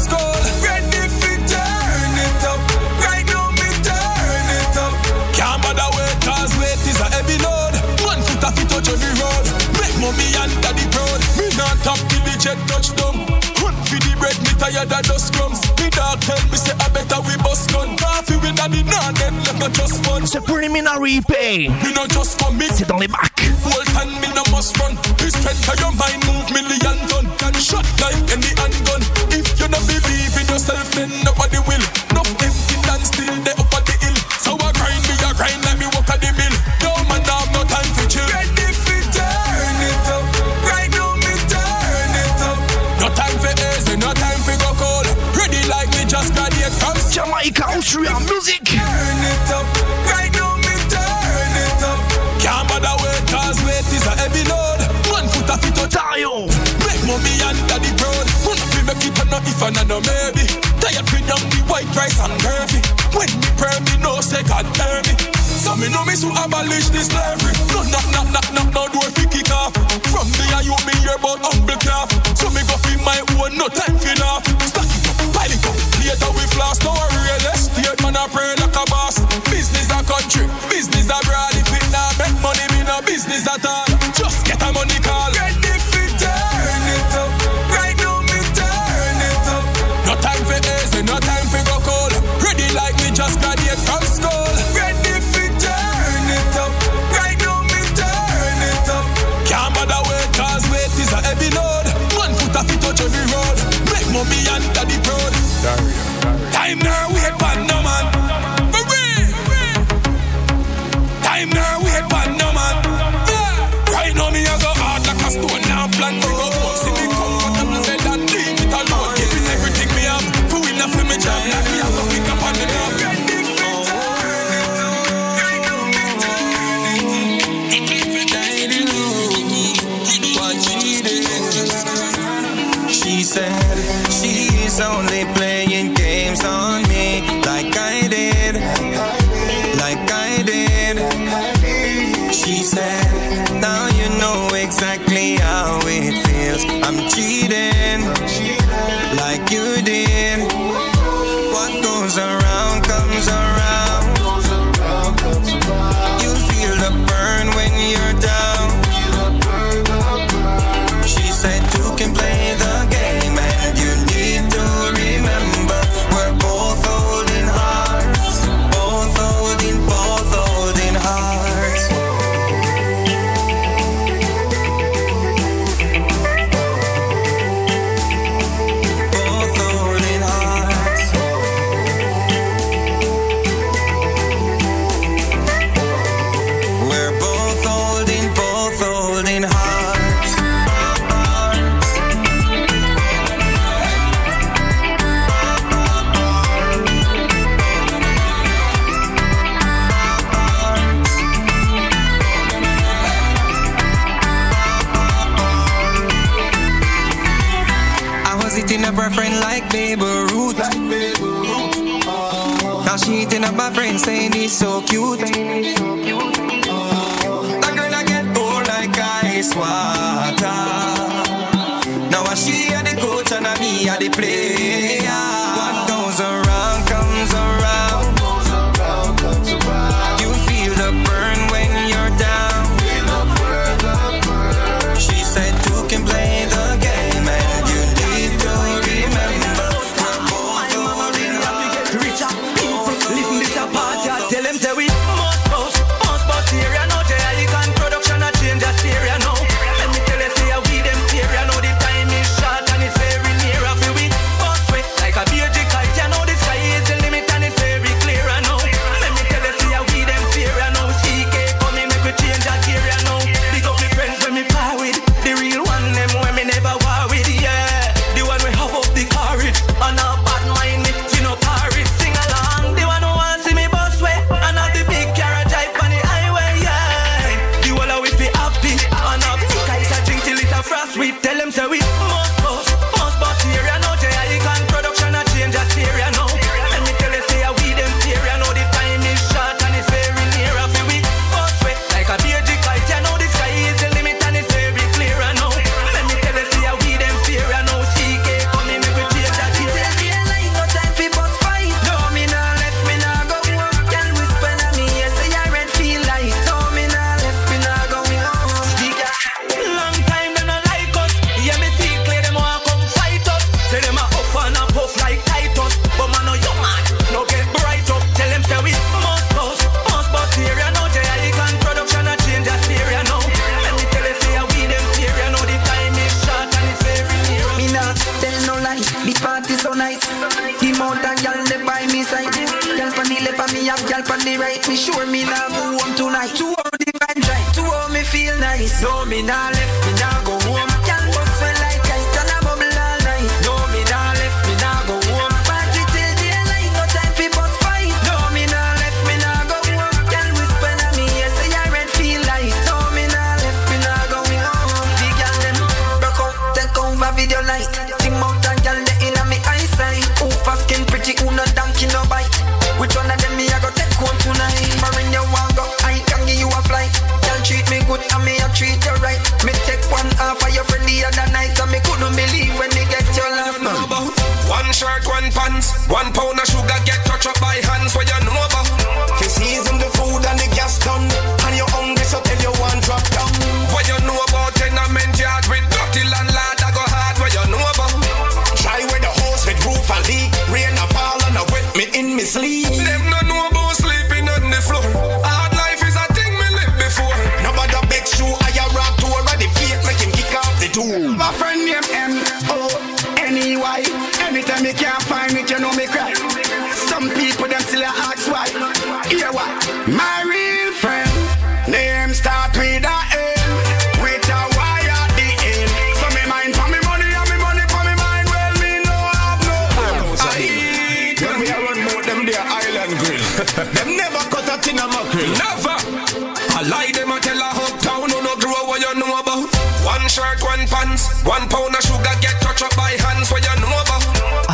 [12.40, 13.18] the jet touchdown.
[13.62, 15.60] Run for the bread, me tired of dust crumbs.
[15.80, 17.98] Me dog tell me say I better we bust gun.
[17.98, 20.24] Coffee with daddy, nah then let me just fun.
[20.46, 21.70] Preliminary pay.
[21.70, 22.68] Me no just come me.
[22.74, 23.30] C'est dans les bacs.
[23.64, 24.96] Whole time me no must run.
[25.18, 27.26] This strength of your mind move million ton.
[27.38, 28.89] Can shot like any handgun.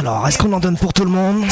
[0.08, 1.44] Alors, est-ce qu'on en donne pour tout le monde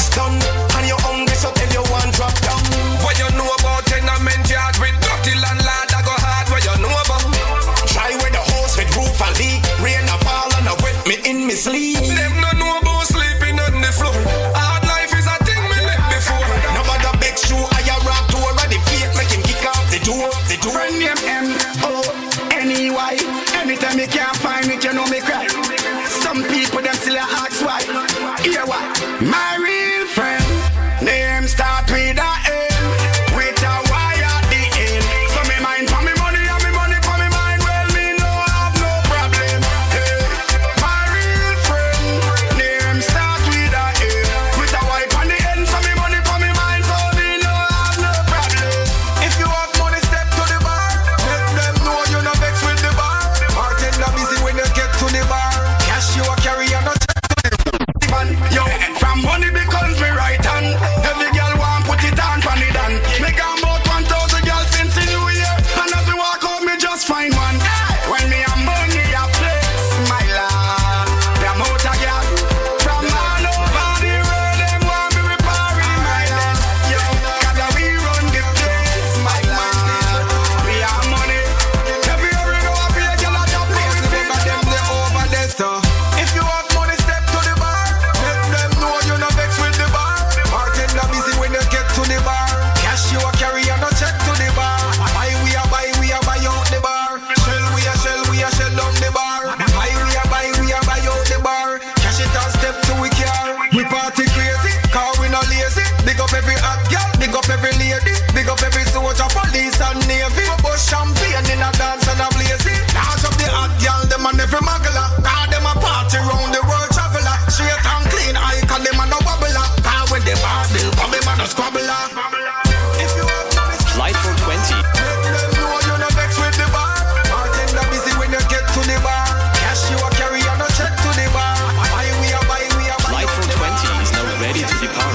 [134.40, 135.14] ready to depart.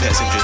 [0.00, 0.37] Passenger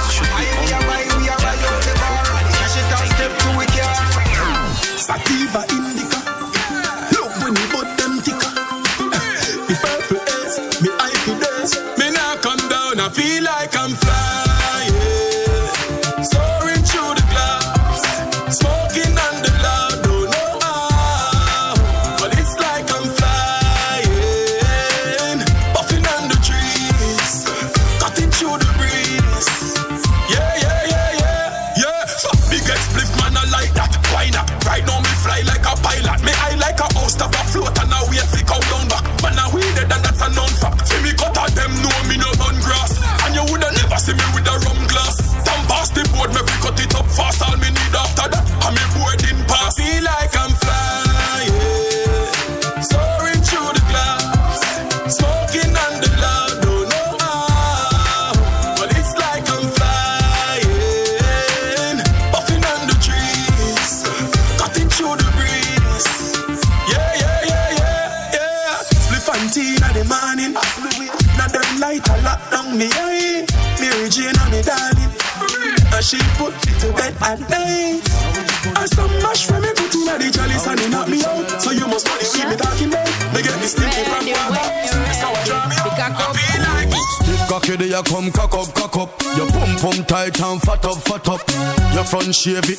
[92.44, 92.73] shave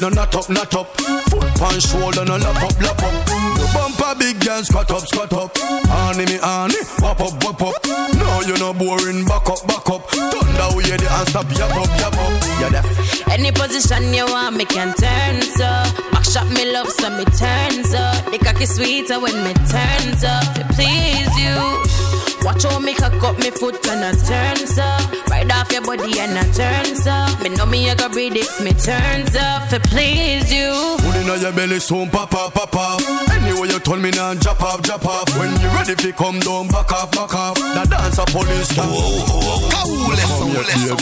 [31.45, 33.01] your belly soon pop up, pop up.
[33.29, 35.29] Anyway, you told me now, drop off, drop off.
[35.37, 37.57] When you ready to come down, back off, back off.
[37.77, 38.73] That dance a police.
[38.73, 39.95] Whoa, whoa, whoa.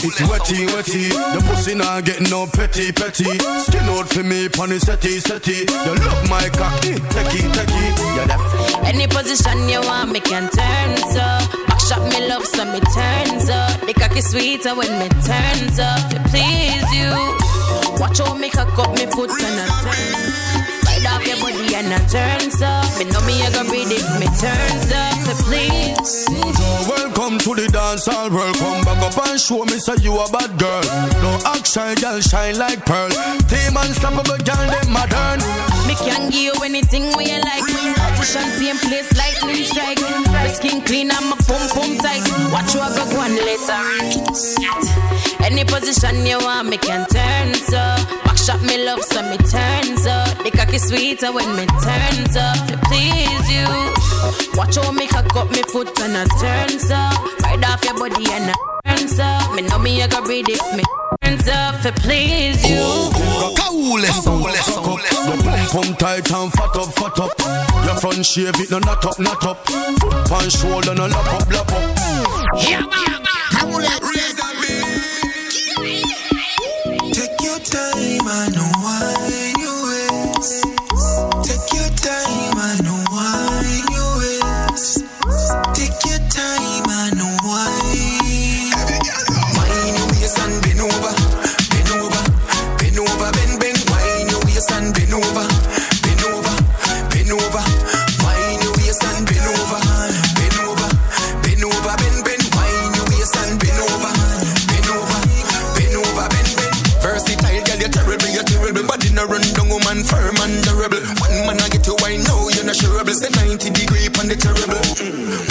[0.04, 1.10] It's wetty, wetty.
[1.34, 3.40] The pussy not getting no petty, petty.
[3.64, 5.64] Skin out for me, pony setty, setty.
[5.64, 6.76] You love my cock,
[7.16, 7.92] techie, techie.
[8.16, 8.86] You're.
[8.86, 11.26] Any position you want, me can turn so.
[11.72, 13.80] Backshot me love, so me turns up.
[13.88, 16.10] The cocky sweeter when me turns up.
[16.12, 17.53] To please you.
[18.00, 20.34] Watch how me cock up me foot and I turn.
[20.84, 22.86] Slide off your body and I turn up.
[22.98, 25.14] Me know me a go read it, me turn up.
[25.26, 26.26] So please.
[26.26, 26.54] So
[26.90, 30.52] Welcome to the dance hall, welcome back up and show me say you a bad
[30.60, 30.84] girl.
[31.24, 33.10] No action, girl shine like pearl.
[33.48, 35.40] Team unstoppable, girl they modern.
[35.88, 37.66] Me can give you anything where you like.
[38.18, 40.02] Position same place, lightning strike.
[40.32, 42.24] My skin clean and my pump pump tight.
[42.52, 43.82] Watch what go one later.
[45.44, 47.82] Any position you want, me can turn so.
[48.24, 50.38] Back shot me love, so me turn up.
[50.44, 53.68] The cocky sweeter when me turn up to please you.
[54.56, 57.42] Watch how me cock up me foot and I turn up.
[57.44, 59.54] Right off your body and I turns up.
[59.56, 60.84] Me know me I go breathe if me
[61.22, 63.10] hands up to please you.
[63.56, 65.00] Cool sound, cock up.
[65.28, 67.32] Your pum pum tight and fat up, fat up.
[67.86, 69.68] Your front shave it no not up, not up.
[69.68, 71.98] Foot pan shoulder no lap up, lap up.
[73.60, 74.43] Cool raise the
[114.24, 114.80] on the terrible.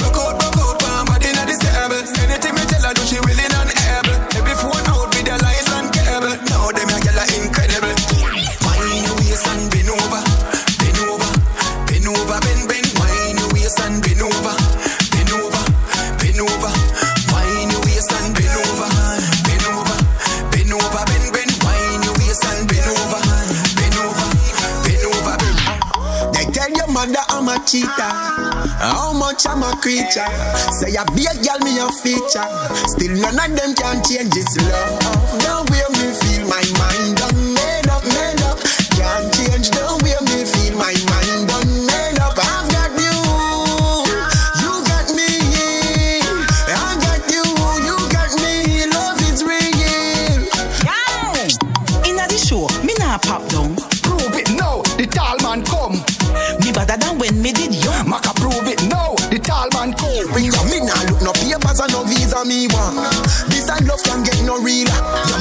[0.01, 2.09] Rock out, rock out, palm body not disturbable.
[2.25, 4.17] Anything me tell her, do she willing and able.
[4.33, 6.33] Every phone out with the lights and cable.
[6.49, 7.97] Now them a girl are incredible.
[8.65, 10.23] Wine your waist and bend over,
[10.81, 11.33] bend over,
[11.85, 12.89] bend over, bend bend.
[12.97, 14.55] Wine your waist and bend over,
[15.13, 15.33] bend
[28.79, 30.27] How much I'm a creature.
[30.79, 32.47] Say a be a girl, me a feature.
[32.95, 34.99] Still none of them can change this love.
[35.43, 35.82] The way
[62.69, 62.97] want.
[63.49, 65.32] This and love can get no realer.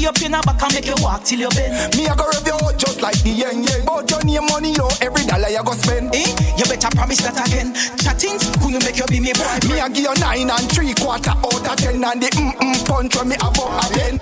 [0.00, 0.06] Friend.
[0.06, 1.96] Me wiggy up in a back and make you walk till you bend.
[1.96, 3.84] Me a go rev you out just like the yen yen.
[3.84, 6.14] But your name money, yo, every dollar you go spend.
[6.14, 6.26] Eh?
[6.56, 7.74] You better promise that again.
[7.98, 9.58] Chattings, couldn't make you be me boy.
[9.68, 12.86] Me a give you nine and three quarter out of ten, and the mm mm
[12.86, 14.18] punch when me above again.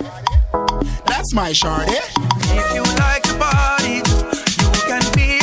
[1.05, 1.93] That's my shorty.
[2.51, 5.38] If you like the party, you can be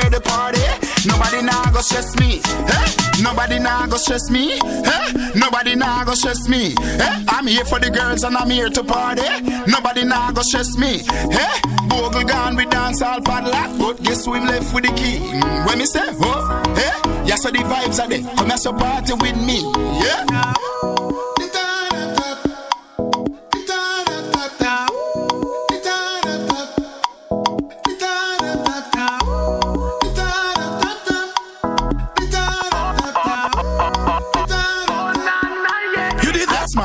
[0.00, 0.60] to party.
[1.06, 2.40] Nobody now go stress me.
[2.44, 3.22] Eh?
[3.22, 4.58] Nobody now go stress me.
[4.62, 5.32] Eh?
[5.34, 6.74] Nobody now go stress me.
[6.78, 7.24] Eh?
[7.28, 9.22] I'm here for the girls and I'm here to party.
[9.66, 11.00] Nobody now go stress me.
[11.08, 11.60] Eh?
[11.88, 15.18] Bogle gone, we dance all padlock, but guess who left with the key?
[15.18, 17.24] Mm, when me say, oh, eh?
[17.26, 18.22] Yeah, so the vibes are there.
[18.36, 19.60] Come here, so party with me.
[20.02, 21.31] Yeah.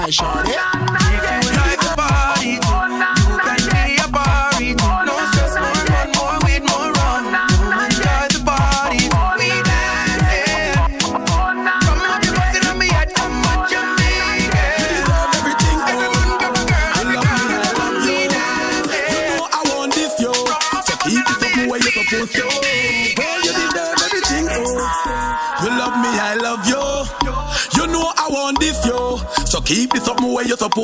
[0.09, 0.46] Did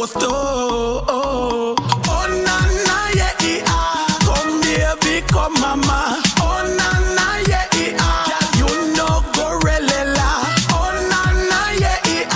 [0.03, 0.17] post.
[0.19, 1.75] Oh, oh,
[2.07, 4.17] oh, na na yeah, yeah.
[4.27, 5.99] Come baby, come mama.
[6.41, 8.59] Oh na na yeah, yeah.
[8.59, 10.29] You know gorilla.
[10.75, 12.35] Oh na na yeah, yeah.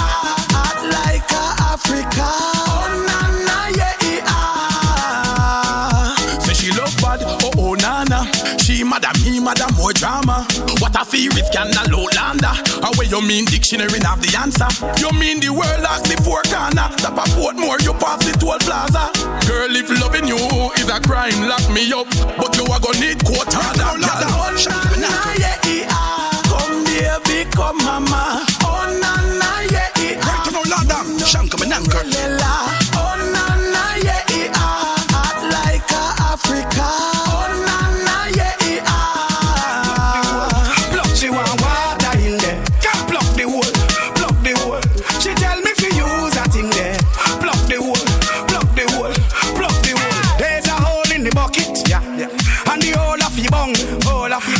[0.55, 1.33] Hot like a
[1.73, 2.27] Africa.
[2.71, 4.31] Oh na na yeah, yeah.
[6.43, 7.21] Say she love bad.
[7.23, 8.19] Oh oh na na.
[8.57, 10.45] She mad at me, mad at more drama.
[10.79, 11.83] What a fear with can I
[13.21, 14.67] you mean dictionary have the answer?
[15.01, 16.87] You mean the world like the four corner?
[16.97, 19.09] Tap a port more, you pass the toll plaza.
[19.47, 20.37] Girl, if loving you
[20.77, 22.07] is a crime, lock me up.
[22.37, 23.57] But you are gonna need quarter.
[26.47, 28.46] Come, baby, come, mama.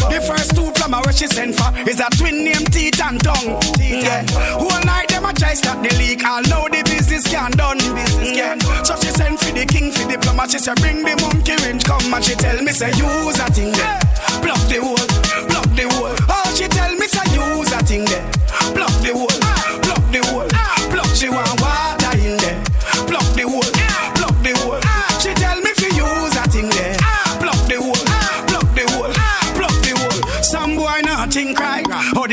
[0.10, 3.60] The first two plumber where she sent for is a twin named teeth and tongue.
[3.80, 4.26] Yeah.
[4.58, 6.24] Whole night them a try stop the leak.
[6.24, 7.78] I know the business can done.
[7.78, 8.60] Business can.
[8.60, 8.86] Mm.
[8.86, 10.48] So she send for the king for the plumber.
[10.48, 13.72] She say bring the monkey wrench come and she tell me say use that thing
[13.72, 14.00] there.
[14.42, 15.08] Block the hole,
[15.48, 16.16] block the hole.
[16.30, 18.26] Oh she tell me say use that thing there.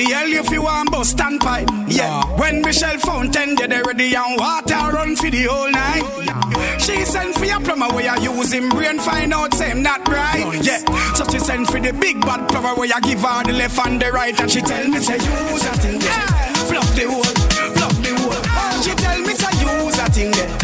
[0.04, 1.68] The hell you fi want bust and pipe?
[1.88, 2.24] Yeah.
[2.38, 6.80] When Michelle Fountain get ready and water run for the whole night.
[6.80, 10.60] She send for your plumber where you use him brain find out same not right.
[10.62, 10.78] Yeah.
[11.14, 14.00] So she send for the big bad plumber where you give her the left and
[14.00, 16.70] the right and she tell me say use that thing there.
[16.70, 18.82] Block the hole, block the hole.
[18.82, 20.63] She tell me say use that thing there.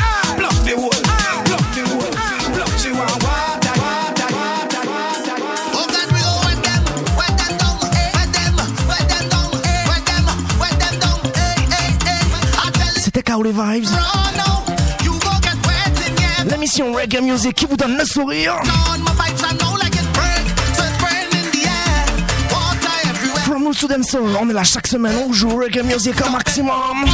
[13.43, 13.89] Tell you, C'était Kaole Vibes.
[13.93, 16.45] oh no, you go get wet in yeah.
[16.51, 18.55] L'émission Reggae Music qui vous donne le sourire.
[18.62, 20.47] On my pipes, I know like it break,
[20.77, 22.05] so it's spraying in the air.
[22.51, 23.43] Water everywhere.
[23.45, 27.05] From Roots to Dancehall, on est là chaque semaine, on joue Reggae Music au maximum.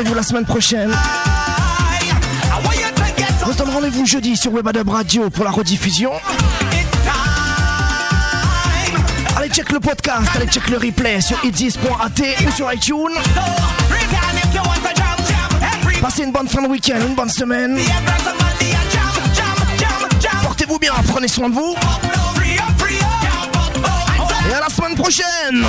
[0.00, 0.90] Rendez-vous la semaine prochaine.
[3.44, 6.12] On rendez-vous jeudi sur Webadub Radio pour la rediffusion.
[9.36, 13.14] Allez, check le podcast, allez, check le replay sur itis.at ou sur iTunes.
[16.00, 17.78] Passez une bonne fin de week-end, une bonne semaine.
[20.42, 21.74] Portez-vous bien, prenez soin de vous.
[24.48, 25.66] Et à la semaine prochaine.